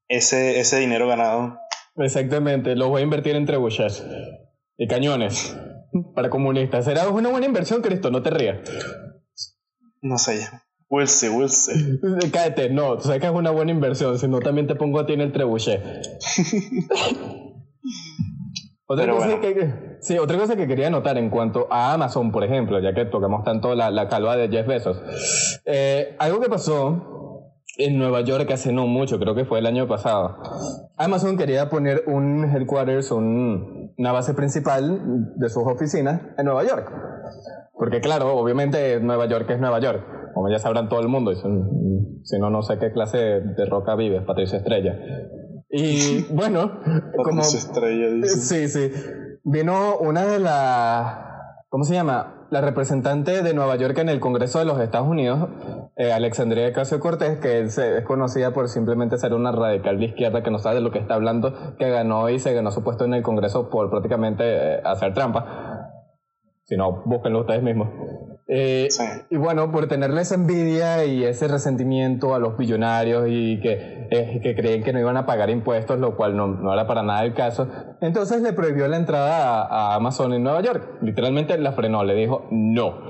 [0.09, 1.59] ese, ese dinero ganado.
[1.97, 4.05] Exactamente, los voy a invertir en trebuchets
[4.77, 5.57] y cañones
[6.15, 6.85] para comunistas.
[6.85, 8.59] Será una buena inversión, Cristo, no te rías.
[10.03, 10.49] No sé,
[10.91, 11.99] we'll see, we'll see.
[12.33, 15.07] Cállate, no, tú sabes que es una buena inversión, si no también te pongo a
[15.07, 15.83] ti en el trebuchet.
[18.93, 19.41] Otra Pero cosa, bueno.
[19.41, 23.05] que, sí, otra cosa que quería notar en cuanto a Amazon, por ejemplo, ya que
[23.05, 25.01] tocamos tanto la, la calva de Jeff Bezos.
[25.65, 29.87] Eh, algo que pasó en Nueva York hace no mucho, creo que fue el año
[29.87, 30.39] pasado.
[30.97, 36.91] Amazon quería poner un headquarters, un- una base principal de sus oficinas en Nueva York.
[37.79, 42.39] Porque claro, obviamente Nueva York es Nueva York, como ya sabrán todo el mundo, si
[42.41, 44.99] no, no sé qué clase de, roca vive, Patricia Estrella.
[45.71, 46.81] Y bueno,
[47.25, 47.43] como...
[47.43, 48.41] Estrella dice.
[48.41, 48.93] Sí, sí.
[49.45, 51.19] Vino una de las...
[51.69, 52.47] ¿Cómo se llama?
[52.51, 55.49] La representante de Nueva York en el Congreso de los Estados Unidos,
[55.95, 60.43] eh, Alexandria Ocasio Cortés, que se- es conocida por simplemente ser una radical de izquierda
[60.43, 63.05] que no sabe de lo que está hablando, que ganó y se ganó su puesto
[63.05, 65.93] en el Congreso por prácticamente eh, hacer trampa.
[66.65, 67.89] Si no, búsquenlo ustedes mismos.
[68.53, 69.05] Eh, Sí.
[69.31, 74.41] Y bueno, por tenerle esa envidia y ese resentimiento a los billonarios y que, eh,
[74.43, 77.23] que creen que no iban a pagar impuestos, lo cual no, no era para nada
[77.25, 77.69] el caso,
[78.01, 80.99] entonces le prohibió la entrada a, a Amazon en Nueva York.
[81.01, 83.10] Literalmente la frenó, le dijo no.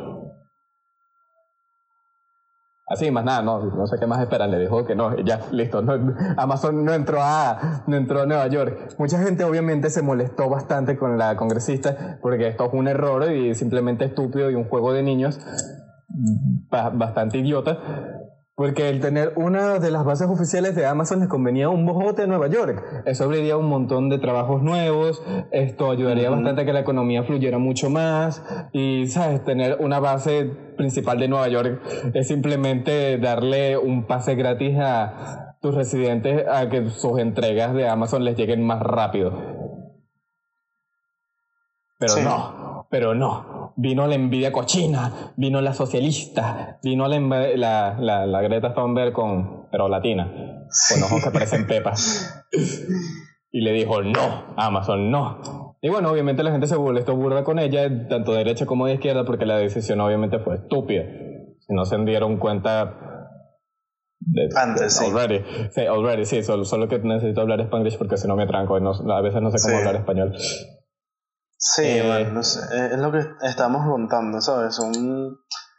[2.92, 5.81] Así, más nada, no, no sé qué más esperan, le dijo que no, ya, listo.
[5.81, 8.94] no- Amazon no entró, a, no entró a Nueva York.
[8.98, 13.55] Mucha gente obviamente se molestó bastante con la congresista porque esto es un error y
[13.55, 15.38] simplemente estúpido y un juego de niños
[16.68, 17.79] ba- bastante idiota.
[18.61, 22.27] Porque el tener una de las bases oficiales de Amazon les convenía un bojote a
[22.27, 22.85] Nueva York.
[23.07, 27.57] Eso abriría un montón de trabajos nuevos, esto ayudaría bastante a que la economía fluyera
[27.57, 28.44] mucho más
[28.75, 29.42] y, ¿sabes?
[29.46, 30.44] Tener una base
[30.77, 31.81] principal de Nueva York
[32.12, 38.27] es simplemente darle un pase gratis a tus residentes a que sus entregas de Amazon
[38.27, 39.33] les lleguen más rápido.
[41.99, 42.20] Pero Sí.
[42.23, 43.60] no, pero no.
[43.76, 47.18] Vino la envidia cochina, vino la socialista, vino la,
[47.56, 52.44] la, la, la Greta Thunberg con, pero latina, con ojos que parecen pepas.
[53.52, 55.76] Y le dijo, no, Amazon, no.
[55.83, 58.94] Y bueno, obviamente la gente se molestó burda con ella, tanto de derecha como de
[58.94, 61.04] izquierda, porque la decisión obviamente fue estúpida.
[61.59, 63.11] Si no se dieron cuenta
[64.54, 65.06] Antes, sí.
[65.06, 68.76] Already, sí, already, sí, solo, solo que necesito hablar spanglish porque si no me tranco
[68.76, 70.35] y no, a veces no sé cómo hablar español.
[71.62, 74.75] Sí, eh, bueno, no sé, es lo que estamos contando, ¿sabes?
[74.75, 75.38] Son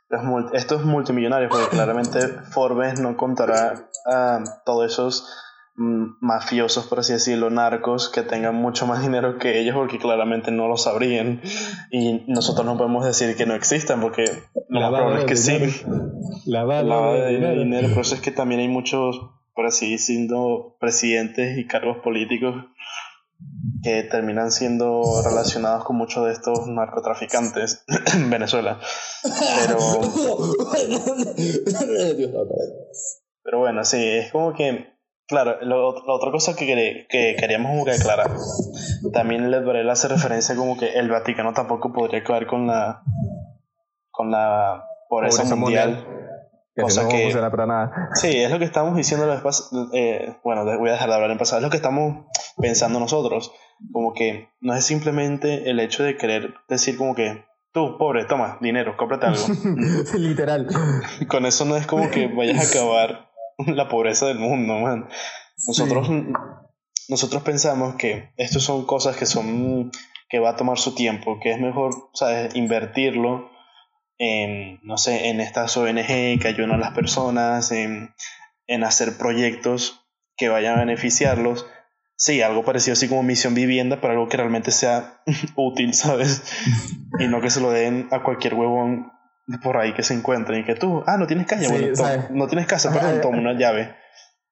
[0.10, 2.20] los estos multimillonarios, porque claramente
[2.52, 5.28] Forbes no contará a todos esos
[5.76, 10.52] mm, mafiosos, por así decirlo, narcos, que tengan mucho más dinero que ellos, porque claramente
[10.52, 11.41] no lo sabrían.
[11.89, 14.26] Y nosotros no podemos decir que no existan, porque
[14.70, 15.84] lo más probable es que sí.
[16.46, 17.60] La de, dinero.
[17.60, 17.89] dinero.
[17.96, 19.20] Por eso es que también hay muchos,
[19.56, 22.54] por así decirlo, presidentes y cargos políticos
[23.84, 28.80] que terminan siendo relacionados con muchos de estos narcotraficantes en Venezuela.
[29.24, 29.78] Pero.
[33.43, 34.91] Pero bueno, sí, es como que.
[35.28, 38.32] Claro, la otra cosa que, que queríamos como que aclarar.
[39.13, 43.02] También Led Varela hace referencia como que el Vaticano tampoco podría acabar con la.
[44.12, 46.20] con la pobreza, mundial
[46.75, 48.10] que Cosa que, para nada.
[48.13, 49.25] Sí, es lo que estamos diciendo
[49.93, 51.60] eh, bueno, voy a dejar de hablar en pasado.
[51.60, 52.25] Es lo que estamos
[52.57, 53.51] pensando nosotros.
[53.91, 58.57] Como que no es simplemente el hecho de querer decir como que tú, pobre, toma,
[58.62, 59.43] dinero, cómprate algo.
[60.17, 60.67] Literal.
[61.27, 63.31] Con eso no es como que vayas a acabar
[63.67, 65.10] la pobreza del mundo, man.
[65.67, 66.10] Nosotros,
[67.10, 69.91] nosotros pensamos que estas son cosas que son
[70.29, 72.55] que va a tomar su tiempo, que es mejor, ¿sabes?
[72.55, 73.49] Invertirlo
[74.23, 78.13] en, no sé, en estas ONG que ayudan a las personas, en,
[78.67, 80.05] en hacer proyectos
[80.38, 81.65] que vayan a beneficiarlos.
[82.17, 85.23] Sí, algo parecido así como misión vivienda, pero algo que realmente sea
[85.55, 86.43] útil, ¿sabes?
[87.19, 89.12] y no que se lo den a cualquier huevón
[89.63, 92.67] por ahí que se encuentre y que tú, ah, no tienes calle, bueno, no tienes
[92.67, 93.95] casa, perdón, toma una llave.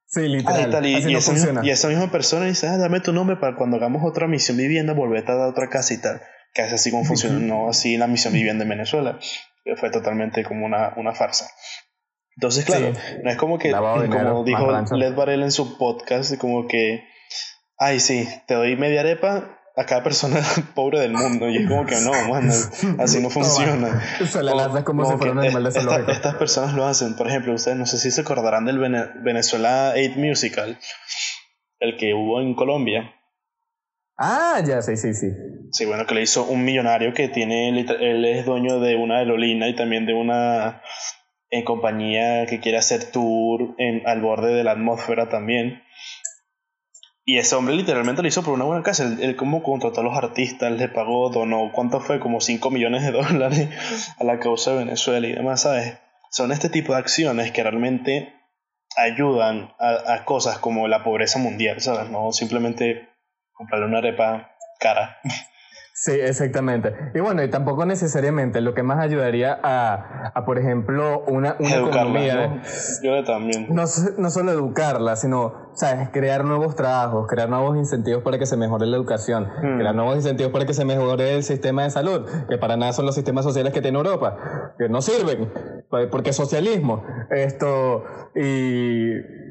[0.08, 0.84] Sí, literal.
[0.84, 4.02] y, esa misma, y, esa misma, persona dice, ah, dame tu nombre para cuando hagamos
[4.04, 6.22] otra misión vivienda, volverte a dar otra casa y tal.
[6.56, 9.20] Que es así como funciona, no así la misión vivienda en Venezuela
[9.70, 11.50] que fue totalmente como una, una farsa.
[12.36, 17.04] Entonces, claro, no es como que, como dijo Led Varela en su podcast, como que,
[17.78, 20.42] ay, sí, te doy media arepa a cada persona
[20.76, 21.50] pobre del mundo.
[21.50, 22.50] Y es como que no, man,
[23.00, 24.02] así no funciona.
[24.86, 27.16] como, si fuera un animal de Estas personas lo hacen.
[27.16, 30.78] Por ejemplo, ustedes no sé si se acordarán del Venezuela 8 Musical,
[31.80, 33.16] el que hubo en Colombia.
[34.22, 35.28] Ah, ya, sí, sí, sí.
[35.72, 39.70] Sí, bueno, que le hizo un millonario que tiene, él es dueño de una aerolínea
[39.70, 40.82] y también de una
[41.50, 45.84] en compañía que quiere hacer tour en, al borde de la atmósfera también.
[47.24, 49.16] Y ese hombre literalmente lo hizo por una buena casa.
[49.22, 52.20] Él, como contrató a los artistas, le pagó, donó, ¿cuánto fue?
[52.20, 53.70] Como 5 millones de dólares
[54.20, 55.98] a la causa de Venezuela y demás, ¿sabes?
[56.30, 58.34] Son este tipo de acciones que realmente
[58.98, 62.10] ayudan a, a cosas como la pobreza mundial, ¿sabes?
[62.10, 63.08] No simplemente
[63.60, 65.18] comprarle una arepa cara.
[65.94, 66.96] Sí, exactamente.
[67.14, 71.76] Y bueno, y tampoco necesariamente lo que más ayudaría a, a por ejemplo, una, una
[71.76, 72.48] economía.
[72.48, 72.62] ¿no?
[73.04, 73.68] Yo también.
[73.68, 73.84] No,
[74.18, 76.08] no, solo educarla, sino, ¿sabes?
[76.14, 79.80] Crear nuevos trabajos, crear nuevos incentivos para que se mejore la educación, hmm.
[79.80, 83.06] crear nuevos incentivos para que se mejore el sistema de salud, que para nada son
[83.06, 84.38] los sistemas sociales que tiene Europa,
[84.78, 85.52] que no sirven,
[85.90, 87.04] porque es socialismo.
[87.30, 89.49] Esto, y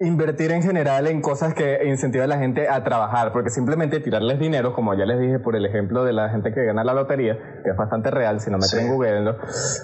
[0.00, 4.38] invertir en general en cosas que incentivan a la gente a trabajar, porque simplemente tirarles
[4.38, 7.38] dinero, como ya les dije por el ejemplo de la gente que gana la lotería,
[7.62, 8.78] que es bastante real, si no me sí.
[8.88, 9.34] Google,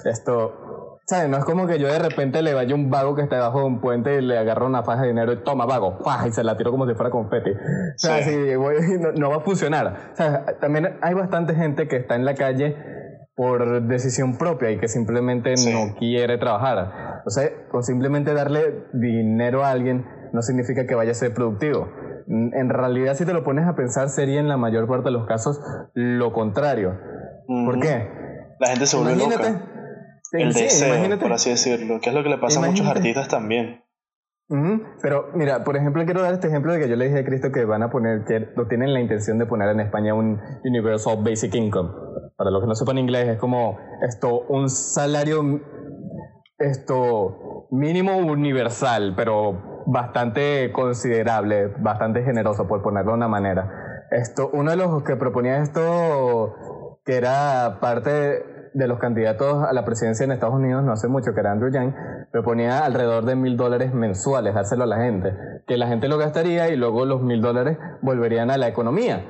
[0.05, 1.29] esto, ¿sabes?
[1.29, 3.65] No es como que yo de repente le vaya un vago que está debajo de
[3.65, 6.57] un puente y le agarro una faja de dinero y toma vago, y se la
[6.57, 7.51] tiro como si fuera confeti.
[7.51, 8.19] O sea,
[9.15, 10.11] no, va a funcionar.
[10.13, 12.75] O sea, también hay bastante gente que está en la calle
[13.37, 17.21] por decisión propia y que simplemente no quiere trabajar.
[17.23, 21.87] O sea, con simplemente darle dinero a alguien no significa que vaya a ser productivo.
[22.27, 25.27] En realidad, si te lo pones a pensar, sería en la mayor parte de los
[25.27, 25.61] casos
[25.93, 26.97] lo contrario.
[27.45, 28.09] ¿Por qué?
[28.59, 29.61] La gente se vuelve loca.
[30.31, 33.83] El deseo, por así decirlo, que es lo que le pasa a muchos artistas también.
[35.01, 37.51] Pero mira, por ejemplo, quiero dar este ejemplo de que yo le dije a Cristo
[37.51, 41.17] que van a poner, que lo tienen la intención de poner en España un Universal
[41.23, 41.91] Basic Income.
[42.37, 45.59] Para los que no sepan inglés, es como esto, un salario
[46.59, 54.05] esto mínimo universal, pero bastante considerable, bastante generoso, por ponerlo de una manera.
[54.11, 59.83] Esto, uno de los que proponía esto, que era parte de los candidatos a la
[59.83, 61.95] presidencia en Estados Unidos no hace mucho, que era Andrew Yang,
[62.31, 65.33] proponía alrededor de mil dólares mensuales, dárselo a la gente,
[65.65, 69.25] que la gente lo gastaría y luego los mil dólares volverían a la economía.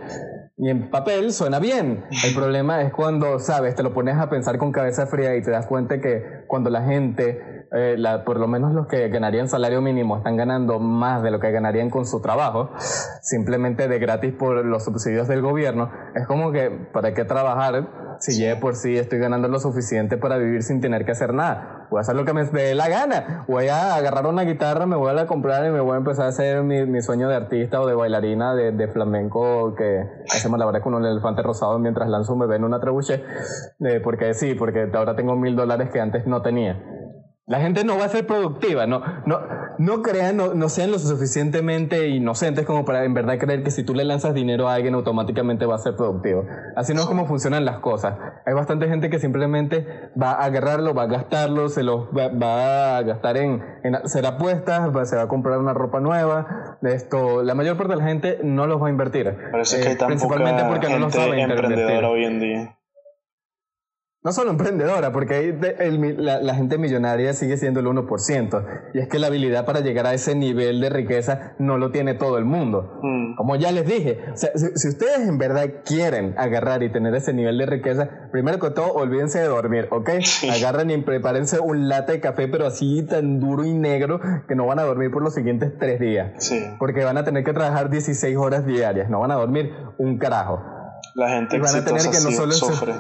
[0.60, 2.04] Y en papel suena bien.
[2.24, 5.52] El problema es cuando, sabes, te lo pones a pensar con cabeza fría y te
[5.52, 9.82] das cuenta que cuando la gente, eh, la, por lo menos los que ganarían salario
[9.82, 12.72] mínimo, están ganando más de lo que ganarían con su trabajo,
[13.22, 18.40] simplemente de gratis por los subsidios del gobierno, es como que, ¿para qué trabajar si
[18.40, 21.78] ya por sí estoy ganando lo suficiente para vivir sin tener que hacer nada?
[21.90, 23.46] voy a hacer lo que me dé la gana.
[23.48, 26.26] Voy a agarrar una guitarra, me voy a la comprar y me voy a empezar
[26.26, 30.66] a hacer mi, sueño de artista o de bailarina de, de flamenco que hacemos la
[30.66, 33.24] verdad con un elefante rosado mientras lanzo un bebé en una trebuchet.
[33.80, 36.97] Eh, porque sí, porque ahora tengo mil dólares que antes no tenía.
[37.50, 39.40] La gente no va a ser productiva, no, no,
[39.78, 43.86] no crean, no, no, sean lo suficientemente inocentes como para en verdad creer que si
[43.86, 46.46] tú le lanzas dinero a alguien automáticamente va a ser productivo.
[46.76, 48.16] Así no es como funcionan las cosas.
[48.46, 49.88] Hay bastante gente que simplemente
[50.22, 55.10] va a agarrarlo, va a gastarlo, se los va, a gastar en, en, hacer apuestas,
[55.10, 56.78] se va a comprar una ropa nueva.
[56.82, 59.34] Esto, la mayor parte de la gente no los va a invertir.
[59.52, 62.78] Parece que hay eh, tan principalmente porque no lo saben emprendedora hoy en día
[64.28, 65.56] no solo emprendedora, porque
[66.18, 68.66] la, gente millonaria sigue siendo el 1%.
[68.94, 72.14] Y es que la habilidad para llegar a ese nivel de riqueza no lo tiene
[72.14, 73.00] todo el mundo.
[73.02, 73.36] Mm.
[73.38, 77.68] Como ya les dije, si, ustedes en verdad quieren agarrar y tener ese nivel de
[77.68, 80.10] riqueza, primero que todo, olvídense de dormir, ¿ok?
[80.54, 84.66] Agarren y prepárense un latte de café, pero así tan duro y negro que no
[84.66, 86.34] van a dormir por los siguientes tres días.
[86.40, 86.66] Sí.
[86.80, 90.62] Porque van a tener que trabajar 16 horas diarias, no van a dormir un carajo.
[91.16, 92.94] La gente van a tener que no solo sufre.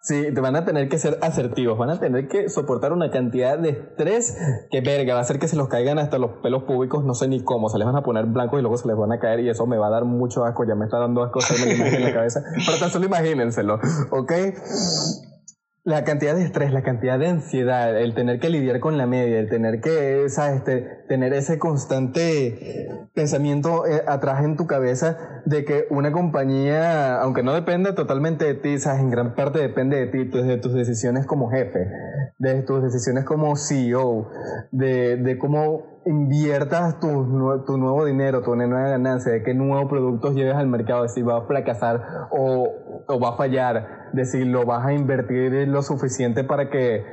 [0.00, 3.58] Sí, te van a tener que ser asertivos, van a tener que soportar una cantidad
[3.58, 4.38] de estrés
[4.70, 7.26] que verga, va a hacer que se los caigan hasta los pelos públicos, no sé
[7.26, 9.40] ni cómo, se les van a poner blancos y luego se les van a caer
[9.40, 11.88] y eso me va a dar mucho asco, ya me está dando asco hacerme la
[11.88, 13.80] en la cabeza, pero tan solo imagínenselo,
[14.10, 14.32] ¿ok?
[15.88, 19.40] la cantidad de estrés, la cantidad de ansiedad, el tener que lidiar con la media,
[19.40, 20.58] el tener que, ¿sabes?
[20.58, 27.42] Este, tener ese constante pensamiento eh, atrás en tu cabeza de que una compañía, aunque
[27.42, 29.00] no dependa totalmente de ti, ¿sabes?
[29.00, 31.90] En gran parte depende de ti, de tus decisiones como jefe,
[32.38, 34.30] de tus decisiones como CEO,
[34.70, 37.08] de, de cómo inviertas tu,
[37.66, 41.22] tu, nuevo dinero, tu nueva ganancia, de qué nuevos productos lleves al mercado, de si
[41.22, 42.68] va a fracasar o,
[43.06, 47.04] o va a fallar, de si lo vas a invertir lo suficiente para que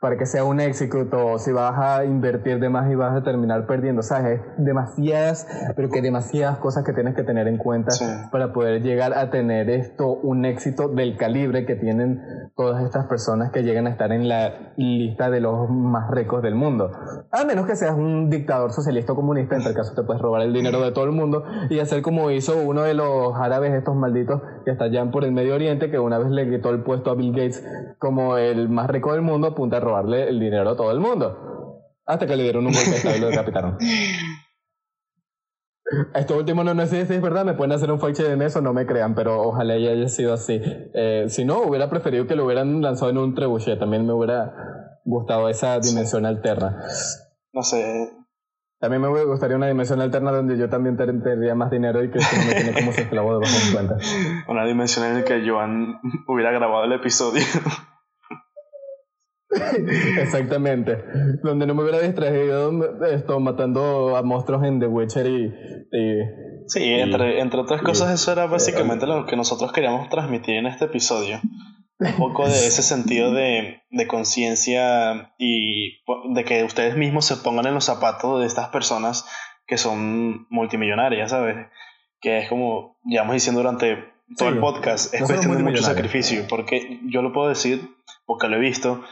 [0.00, 3.24] para que sea un éxito, o si vas a invertir de más y vas a
[3.36, 4.02] terminar perdiendo.
[4.02, 4.40] ¿Sabes?
[4.56, 5.46] Demasiadas,
[5.76, 7.92] pero que demasiadas cosas que tienes que tener en cuenta
[8.32, 12.22] para poder llegar a tener esto, un éxito del calibre que tienen
[12.56, 16.54] todas estas personas que llegan a estar en la lista de los más ricos del
[16.54, 16.90] mundo.
[17.30, 20.42] A menos que seas un dictador socialista o comunista, en tal caso te puedes robar
[20.42, 23.94] el dinero de todo el mundo y hacer como hizo uno de los árabes, estos
[23.94, 27.10] malditos que están allá por el Medio Oriente, que una vez le quitó el puesto
[27.10, 27.64] a Bill Gates
[27.98, 31.55] como el más rico del mundo, apunta a robarle el dinero a todo el mundo.
[32.06, 33.78] Hasta que le dieron un golpe y lo decapitaron.
[36.14, 38.60] Esto último no, no sé si es verdad, me pueden hacer un fact en eso,
[38.60, 40.60] no me crean, pero ojalá haya sido así.
[40.62, 44.52] Eh, si no, hubiera preferido que lo hubieran lanzado en un trebuchet, también me hubiera
[45.04, 46.82] gustado esa dimensión alterna.
[47.52, 48.10] No sé.
[48.80, 52.46] También me gustaría una dimensión alterna donde yo también tendría más dinero y que no
[52.46, 53.96] me tiene como su esclavo de bajo cuenta.
[54.48, 57.42] Una dimensión en la que Joan hubiera grabado el episodio.
[60.20, 60.98] Exactamente.
[61.42, 62.72] Donde no me hubiera distraído
[63.06, 65.54] esto matando a monstruos en The Witcher y.
[66.66, 70.86] sí, entre, entre otras cosas, eso era básicamente lo que nosotros queríamos transmitir en este
[70.86, 71.40] episodio.
[71.98, 76.02] Un poco de ese sentido de, de conciencia y
[76.34, 79.26] de que ustedes mismos se pongan en los zapatos de estas personas
[79.66, 81.66] que son multimillonarias, ¿sabes?
[82.20, 87.00] Que es como llevamos diciendo durante todo el podcast, es cuestión de mucho sacrificio, porque
[87.04, 89.04] yo lo puedo decir, porque lo he visto,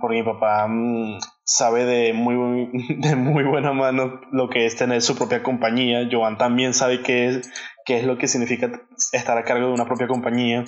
[0.00, 5.02] porque mi papá mm, sabe de muy, de muy buena mano lo que es tener
[5.02, 6.08] su propia compañía.
[6.10, 7.52] Joan también sabe qué es,
[7.84, 8.70] qué es lo que significa
[9.12, 10.64] estar a cargo de una propia compañía.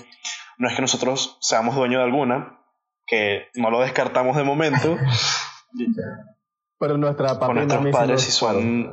[0.58, 2.58] No es que nosotros seamos dueños de alguna,
[3.06, 4.96] que no lo descartamos de momento.
[6.78, 8.92] Pero nuestra papá nuestros padres sí son,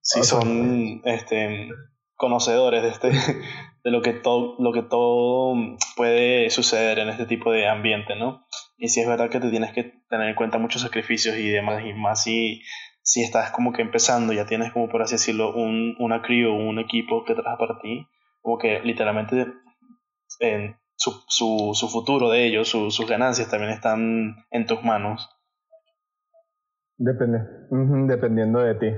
[0.00, 1.70] sí son este,
[2.14, 3.10] conocedores de este
[3.84, 5.54] de lo que todo lo que todo
[5.96, 8.46] puede suceder en este tipo de ambiente, ¿no?
[8.82, 11.84] Y sí es verdad que te tienes que tener en cuenta muchos sacrificios y demás,
[11.86, 12.62] y más si,
[13.00, 16.80] si estás como que empezando, ya tienes como por así decirlo, un, una crew un
[16.80, 18.08] equipo que trabaja para ti,
[18.40, 19.46] como que literalmente
[20.40, 25.30] en su, su, su futuro de ellos, sus ganancias también están en tus manos.
[26.96, 27.38] Depende,
[28.08, 28.88] dependiendo de ti.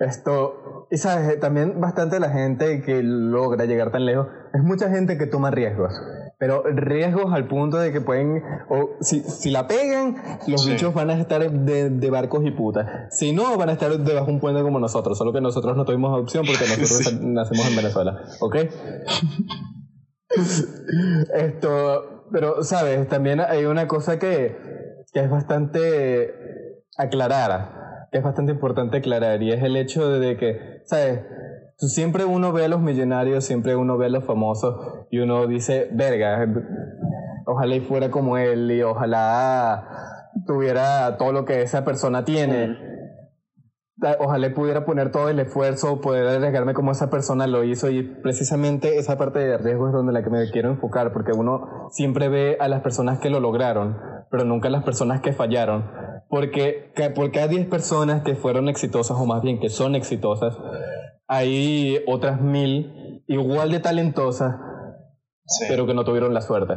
[0.00, 5.16] Esto, y sabes, también bastante la gente que logra llegar tan lejos, es mucha gente
[5.16, 5.94] que toma riesgos
[6.42, 10.16] pero riesgos al punto de que pueden, o si, si la pegan,
[10.48, 13.14] los bichos van a estar de, de, barcos y putas.
[13.16, 15.84] Si no, van a estar debajo de un puente como nosotros, solo que nosotros no
[15.84, 18.56] tuvimos opción porque nosotros nacemos en Venezuela, ¿ok?
[21.32, 23.06] Esto, pero, ¿sabes?
[23.06, 24.56] También hay una cosa que,
[25.12, 26.34] que es bastante
[26.98, 31.20] aclarada, que es bastante importante aclarar, y es el hecho de que, ¿sabes?
[31.88, 35.88] Siempre uno ve a los millonarios, siempre uno ve a los famosos y uno dice,
[35.92, 36.46] verga,
[37.44, 42.78] ojalá y fuera como él y ojalá tuviera todo lo que esa persona tiene.
[44.20, 48.98] Ojalá pudiera poner todo el esfuerzo, poder arriesgarme como esa persona lo hizo y precisamente
[48.98, 52.56] esa parte de riesgo es donde la que me quiero enfocar, porque uno siempre ve
[52.60, 53.98] a las personas que lo lograron,
[54.30, 55.90] pero nunca a las personas que fallaron,
[56.32, 60.58] porque por cada 10 personas que fueron exitosas, o más bien que son exitosas,
[61.28, 64.56] hay otras mil igual de talentosas,
[65.68, 66.72] pero que no tuvieron la suerte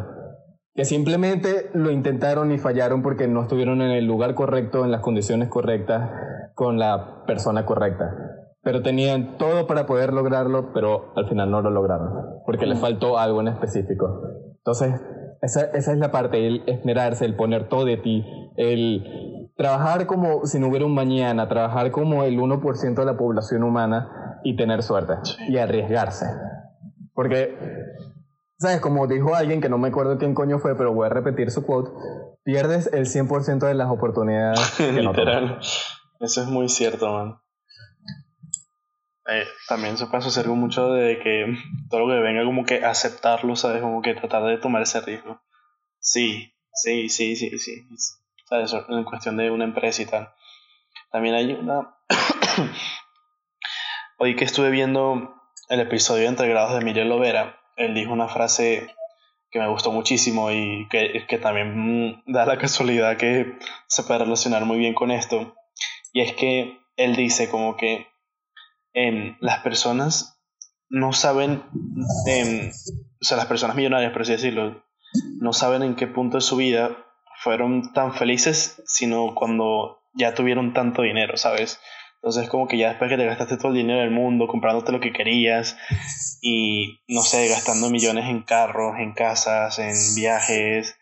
[0.74, 4.99] que simplemente lo intentaron y fallaron porque no estuvieron en el lugar correcto, en las
[4.99, 6.12] condiciones correctas,
[6.53, 8.14] con la persona correcta.
[8.62, 13.18] Pero tenían todo para poder lograrlo, pero al final no lo lograron, porque les faltó
[13.18, 14.22] algo en específico.
[14.58, 14.99] Entonces,
[15.41, 18.26] esa, esa es la parte, el esmerarse, el poner todo de ti,
[18.58, 23.64] el trabajar como si no hubiera un mañana, trabajar como el 1% de la población
[23.64, 25.14] humana y tener suerte
[25.47, 26.26] y arriesgarse.
[27.14, 27.58] Porque
[28.58, 28.80] ¿Sabes?
[28.80, 31.66] Como dijo alguien que no me acuerdo quién coño fue, pero voy a repetir su
[31.66, 31.91] quote:
[32.43, 34.60] pierdes el 100% de las oportunidades.
[34.78, 35.60] Que Literal.
[36.22, 37.39] Eso es muy cierto, man.
[39.28, 41.45] Eh, también se pasa hacer mucho de que
[41.89, 43.82] todo lo que venga, como que aceptarlo, ¿sabes?
[43.82, 45.41] Como que tratar de tomar ese riesgo.
[45.99, 47.88] Sí, sí, sí, sí, sí.
[48.46, 48.74] ¿Sabes?
[48.89, 50.34] En cuestión de una empresa y tal.
[51.12, 51.96] También hay una.
[54.18, 55.36] Hoy que estuve viendo
[55.68, 58.88] el episodio Entre Grados de Miguel Lovera él dijo una frase
[59.52, 64.66] que me gustó muchísimo y que, que también da la casualidad que se puede relacionar
[64.66, 65.56] muy bien con esto.
[66.14, 68.08] Y es que él dice como que
[68.93, 70.39] em, las personas
[70.89, 71.64] no saben,
[72.28, 74.84] em, o sea, las personas millonarias, por así decirlo,
[75.39, 77.05] no saben en qué punto de su vida
[77.46, 81.80] fueron tan felices, sino cuando ya tuvieron tanto dinero, ¿sabes?
[82.16, 85.00] Entonces como que ya después que te gastaste todo el dinero del mundo comprándote lo
[85.00, 85.78] que querías
[86.41, 90.98] y no sé, gastando millones en carros, en casas, en viajes,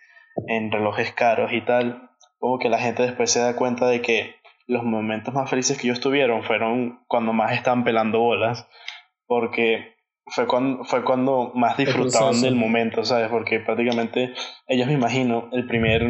[0.48, 4.36] en relojes caros y tal, como que la gente después se da cuenta de que
[4.68, 8.68] los momentos más felices que ellos tuvieron fueron cuando más estaban pelando bolas,
[9.28, 9.96] porque
[10.26, 13.30] fue cuando, fue cuando más disfrutaban del momento, ¿sabes?
[13.30, 14.34] Porque prácticamente
[14.68, 16.08] ellos me imagino el primer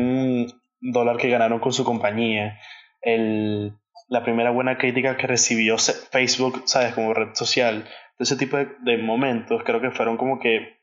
[0.80, 2.60] dólar que ganaron con su compañía,
[3.02, 3.74] el
[4.14, 6.94] la primera buena crítica que recibió Facebook, ¿sabes?
[6.94, 7.86] Como red social.
[8.20, 10.78] Ese tipo de, momentos creo que fueron como que,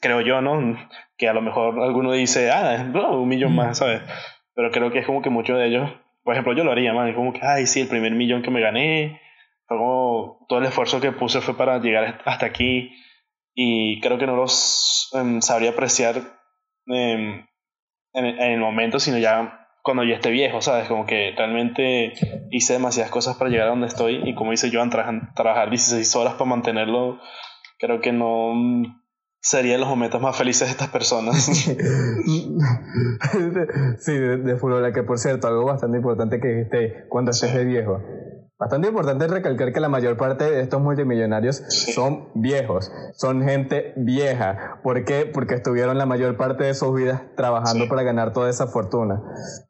[0.00, 0.76] creo yo, ¿no?
[1.16, 4.00] Que a lo mejor alguno dice, ah, un millón más, ¿sabes?
[4.54, 5.90] Pero creo que es como que muchos de ellos,
[6.22, 8.60] por ejemplo, yo lo haría, man, como que, ay, sí, el primer millón que me
[8.60, 9.20] gané,
[9.70, 12.90] fue como todo el esfuerzo que puse fue para llegar hasta aquí
[13.54, 16.16] y creo que no los em, sabría apreciar
[16.86, 17.46] em,
[18.12, 20.88] en, en el momento, sino ya cuando ya esté viejo, ¿sabes?
[20.88, 22.14] Como que realmente
[22.50, 26.34] hice demasiadas cosas para llegar a donde estoy y como dice Joan, trabajar 16 horas
[26.34, 27.20] para mantenerlo,
[27.78, 28.52] creo que no
[29.40, 31.36] serían los momentos más felices de estas personas.
[31.44, 31.76] sí,
[34.12, 38.02] de, de que por cierto, algo bastante importante que dijiste cuando estés de viejo
[38.60, 41.62] Bastante importante recalcar que la mayor parte de estos multimillonarios
[41.94, 44.80] son viejos, son gente vieja.
[44.82, 45.24] ¿Por qué?
[45.24, 49.22] Porque estuvieron la mayor parte de sus vidas trabajando para ganar toda esa fortuna.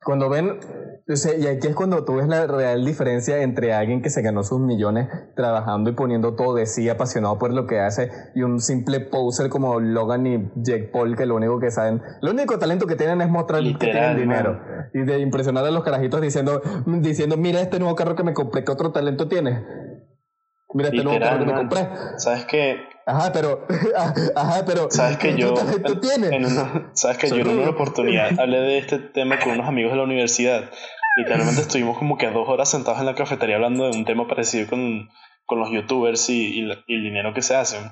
[0.04, 0.58] Cuando ven
[1.40, 4.60] y aquí es cuando tú ves la real diferencia entre alguien que se ganó sus
[4.60, 9.00] millones trabajando y poniendo todo de sí, apasionado por lo que hace, y un simple
[9.00, 12.94] poser como Logan y Jake Paul, que lo único que saben, lo único talento que
[12.94, 14.60] tienen es mostrar que tienen dinero.
[14.94, 18.64] Y de impresionar a los carajitos diciendo, diciendo, mira este nuevo carro que me compré,
[18.64, 19.64] ¿qué otro talento tiene?
[20.72, 21.88] Mira este nuevo carro que me compré.
[22.18, 22.76] ¿Sabes qué?
[23.06, 23.66] Ajá, pero,
[24.36, 24.88] ajá, pero.
[24.90, 25.54] ¿Sabes que yo?
[26.92, 30.04] ¿Sabes que yo en una oportunidad hablé de este tema con unos amigos de la
[30.04, 30.70] universidad
[31.16, 34.68] Literalmente estuvimos como que dos horas sentados en la cafetería hablando de un tema parecido
[34.68, 35.10] con,
[35.46, 37.90] con los youtubers y, y, el dinero que se hacen.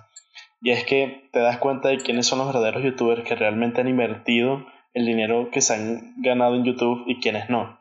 [0.61, 3.89] Y es que te das cuenta de quiénes son los verdaderos youtubers que realmente han
[3.89, 7.79] invertido el dinero que se han ganado en YouTube y quiénes no.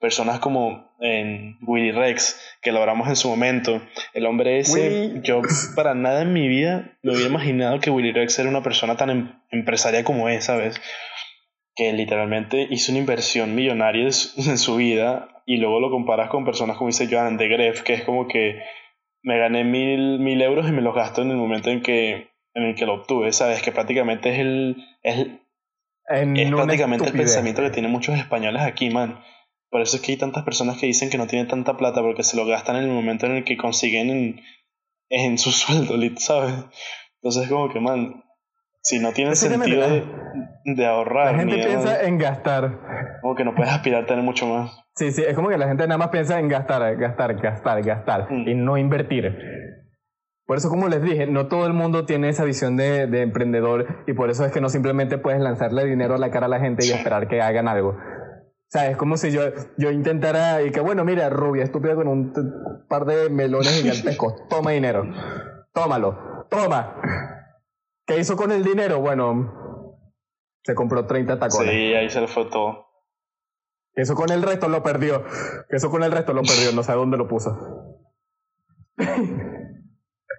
[0.00, 3.80] Personas como en Willy Rex, que lo hablamos en su momento.
[4.14, 5.42] El hombre ese, yo
[5.76, 9.10] para nada en mi vida me hubiera imaginado que Willy Rex era una persona tan
[9.10, 10.80] em, empresaria como es, ¿sabes?
[11.80, 14.04] Que literalmente hizo una inversión millonaria
[14.36, 17.94] en su, vida y luego lo comparas con personas como dice Joan de Gref, que
[17.94, 18.60] es como que
[19.22, 22.64] me gané mil, mil euros y me los gasto en el momento en que, en
[22.64, 23.62] el que lo obtuve, ¿sabes?
[23.62, 24.76] Que prácticamente es el...
[25.02, 25.26] Es,
[26.06, 29.24] es prácticamente el pensamiento que tienen muchos españoles aquí, man.
[29.70, 32.24] Por eso es que hay tantas personas que dicen que no tienen tanta plata porque
[32.24, 34.40] se lo gastan en el momento en el que consiguen en,
[35.08, 36.52] en su sueldo, ¿sabes?
[37.22, 38.22] Entonces, como que, man,
[38.82, 40.04] si no tiene sentido de,
[40.86, 41.32] ahorrar.
[41.32, 43.18] La gente piensa en gastar.
[43.20, 44.80] Como que no puedes aspirar a tener mucho más.
[44.94, 48.30] Sí, sí, es como que la gente nada más piensa en gastar, gastar, gastar, gastar
[48.30, 48.48] mm.
[48.48, 49.36] y no invertir.
[50.46, 54.02] Por eso, como les dije, no todo el mundo tiene esa visión de, de, emprendedor
[54.08, 56.58] y por eso es que no simplemente puedes lanzarle dinero a la cara a la
[56.58, 57.96] gente y esperar que hagan algo.
[58.66, 59.42] sea, es como si yo,
[59.78, 62.32] yo intentara y que, bueno, mira, rubia estúpida con un
[62.88, 65.04] par de melones gigantescos, toma dinero,
[65.72, 66.96] tómalo, toma.
[68.04, 68.98] ¿Qué hizo con el dinero?
[68.98, 69.59] Bueno,
[70.62, 71.70] se compró 30 tacones.
[71.70, 72.86] Sí, ahí se le fue todo.
[73.94, 75.24] Eso con el resto lo perdió.
[75.68, 78.00] Eso con el resto lo perdió, no sé dónde lo puso.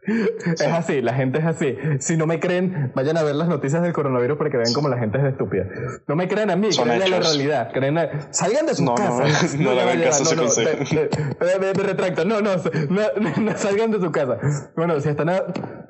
[0.04, 1.78] Es así, la gente es así.
[2.00, 4.90] Si no me creen, vayan a ver las noticias del coronavirus para que vean cómo
[4.90, 5.66] la gente es estúpida.
[6.08, 7.72] No me crean a mí, creen a la realidad.
[7.72, 7.98] Creen
[8.32, 9.56] salgan de sus casas.
[9.60, 12.26] No, no, no, no, caso no, me, me, retracto.
[12.26, 14.38] No, no, no, salgan de su casa.
[14.76, 15.30] Bueno, si están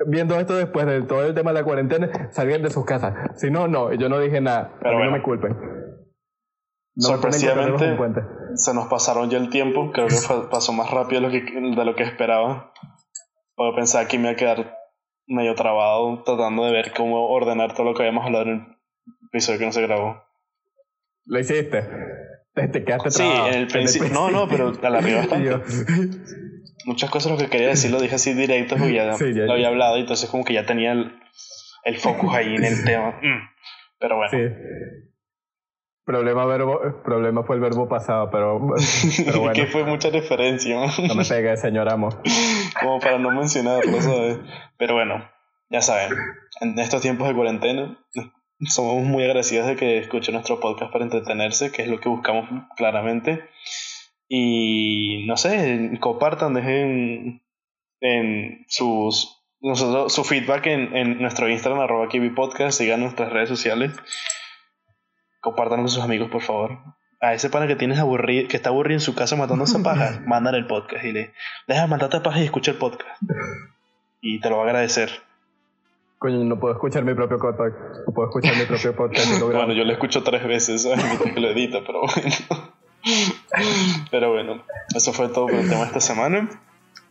[0.07, 3.14] viendo esto después de todo el tema de la cuarentena, salgan de sus casas.
[3.36, 4.74] Si no, no, yo no dije nada.
[4.82, 5.55] Pero no me culpen.
[6.97, 7.95] Sorpresivamente,
[8.55, 9.91] se nos pasaron ya el tiempo.
[9.93, 10.16] Creo que
[10.51, 12.74] pasó más rápido de lo que, de lo que esperaba.
[13.62, 14.78] Porque pensaba que me iba a quedar
[15.28, 18.62] medio trabado tratando de ver cómo ordenar todo lo que habíamos hablado en el
[19.30, 20.24] episodio que no se grabó.
[21.26, 21.88] ¿Lo hiciste?
[22.55, 24.09] ¿Te, quedaste Sí, en el principio.
[24.09, 25.51] No, no, pero alargué bastante.
[26.86, 29.97] Muchas cosas lo que quería decir lo dije así directo porque ya, lo había hablado
[29.97, 31.14] y entonces como que ya tenía el,
[31.84, 33.20] el focus ahí en el tema.
[33.22, 33.47] Mm.
[33.99, 34.32] Pero bueno.
[34.32, 35.11] Sí.
[36.04, 38.60] Problema, verbo, problema fue el verbo pasado, pero,
[39.39, 39.54] bueno.
[39.54, 40.76] que fue mucha referencia.
[41.08, 42.10] no me pegue, señor amo.
[42.80, 44.39] Como para no mencionarlo, ¿sabes?
[44.78, 45.30] Pero bueno,
[45.70, 46.18] ya saben,
[46.62, 47.97] en estos tiempos de cuarentena
[48.68, 52.49] somos muy agradecidos de que escuchen nuestro podcast para entretenerse, que es lo que buscamos
[52.76, 53.47] claramente.
[54.28, 57.43] Y no sé, compartan, dejen
[57.99, 63.91] en sus nosotros, su feedback en, en nuestro Instagram, arroba Podcast, sigan nuestras redes sociales
[65.42, 66.78] compártanlo con sus amigos, por favor.
[67.20, 70.22] A ese pana que tienes aburrido, que está aburrido en su casa matándose a paja,
[70.26, 71.34] mandan el podcast y le
[71.68, 73.22] deja matarte a paja y escucha el podcast.
[74.22, 75.10] Y te lo va a agradecer.
[76.18, 77.76] Coño, no puedo escuchar mi propio podcast.
[78.08, 79.42] No puedo escuchar mi propio podcast.
[79.42, 82.36] bueno, yo lo escucho tres veces, Mientras que lo edita, pero bueno.
[84.12, 84.64] pero bueno,
[84.96, 86.48] eso fue todo por el tema de esta semana.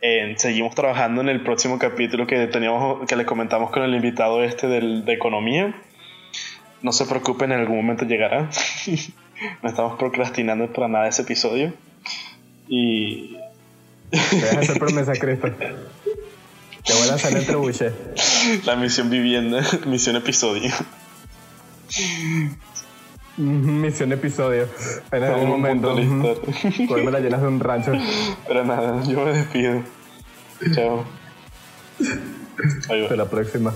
[0.01, 4.43] Eh, seguimos trabajando en el próximo capítulo que teníamos, que les comentamos con el invitado
[4.43, 5.75] este del, de economía.
[6.81, 8.49] No se preocupen, en algún momento llegará.
[9.61, 11.73] no estamos procrastinando para nada ese episodio.
[12.67, 13.37] Y.
[14.11, 15.49] Deja hacer promesa, Cristo.
[16.85, 17.91] Te voy a lanzar el trebuche.
[18.65, 20.71] La misión vivienda, misión episodio.
[23.37, 24.67] Misión episodio.
[25.11, 25.95] En algún momento.
[25.95, 27.93] Me la llenas de un rancho.
[28.47, 29.83] Pero nada, yo me despido.
[30.73, 31.05] Chao.
[32.89, 33.73] Hasta la próxima.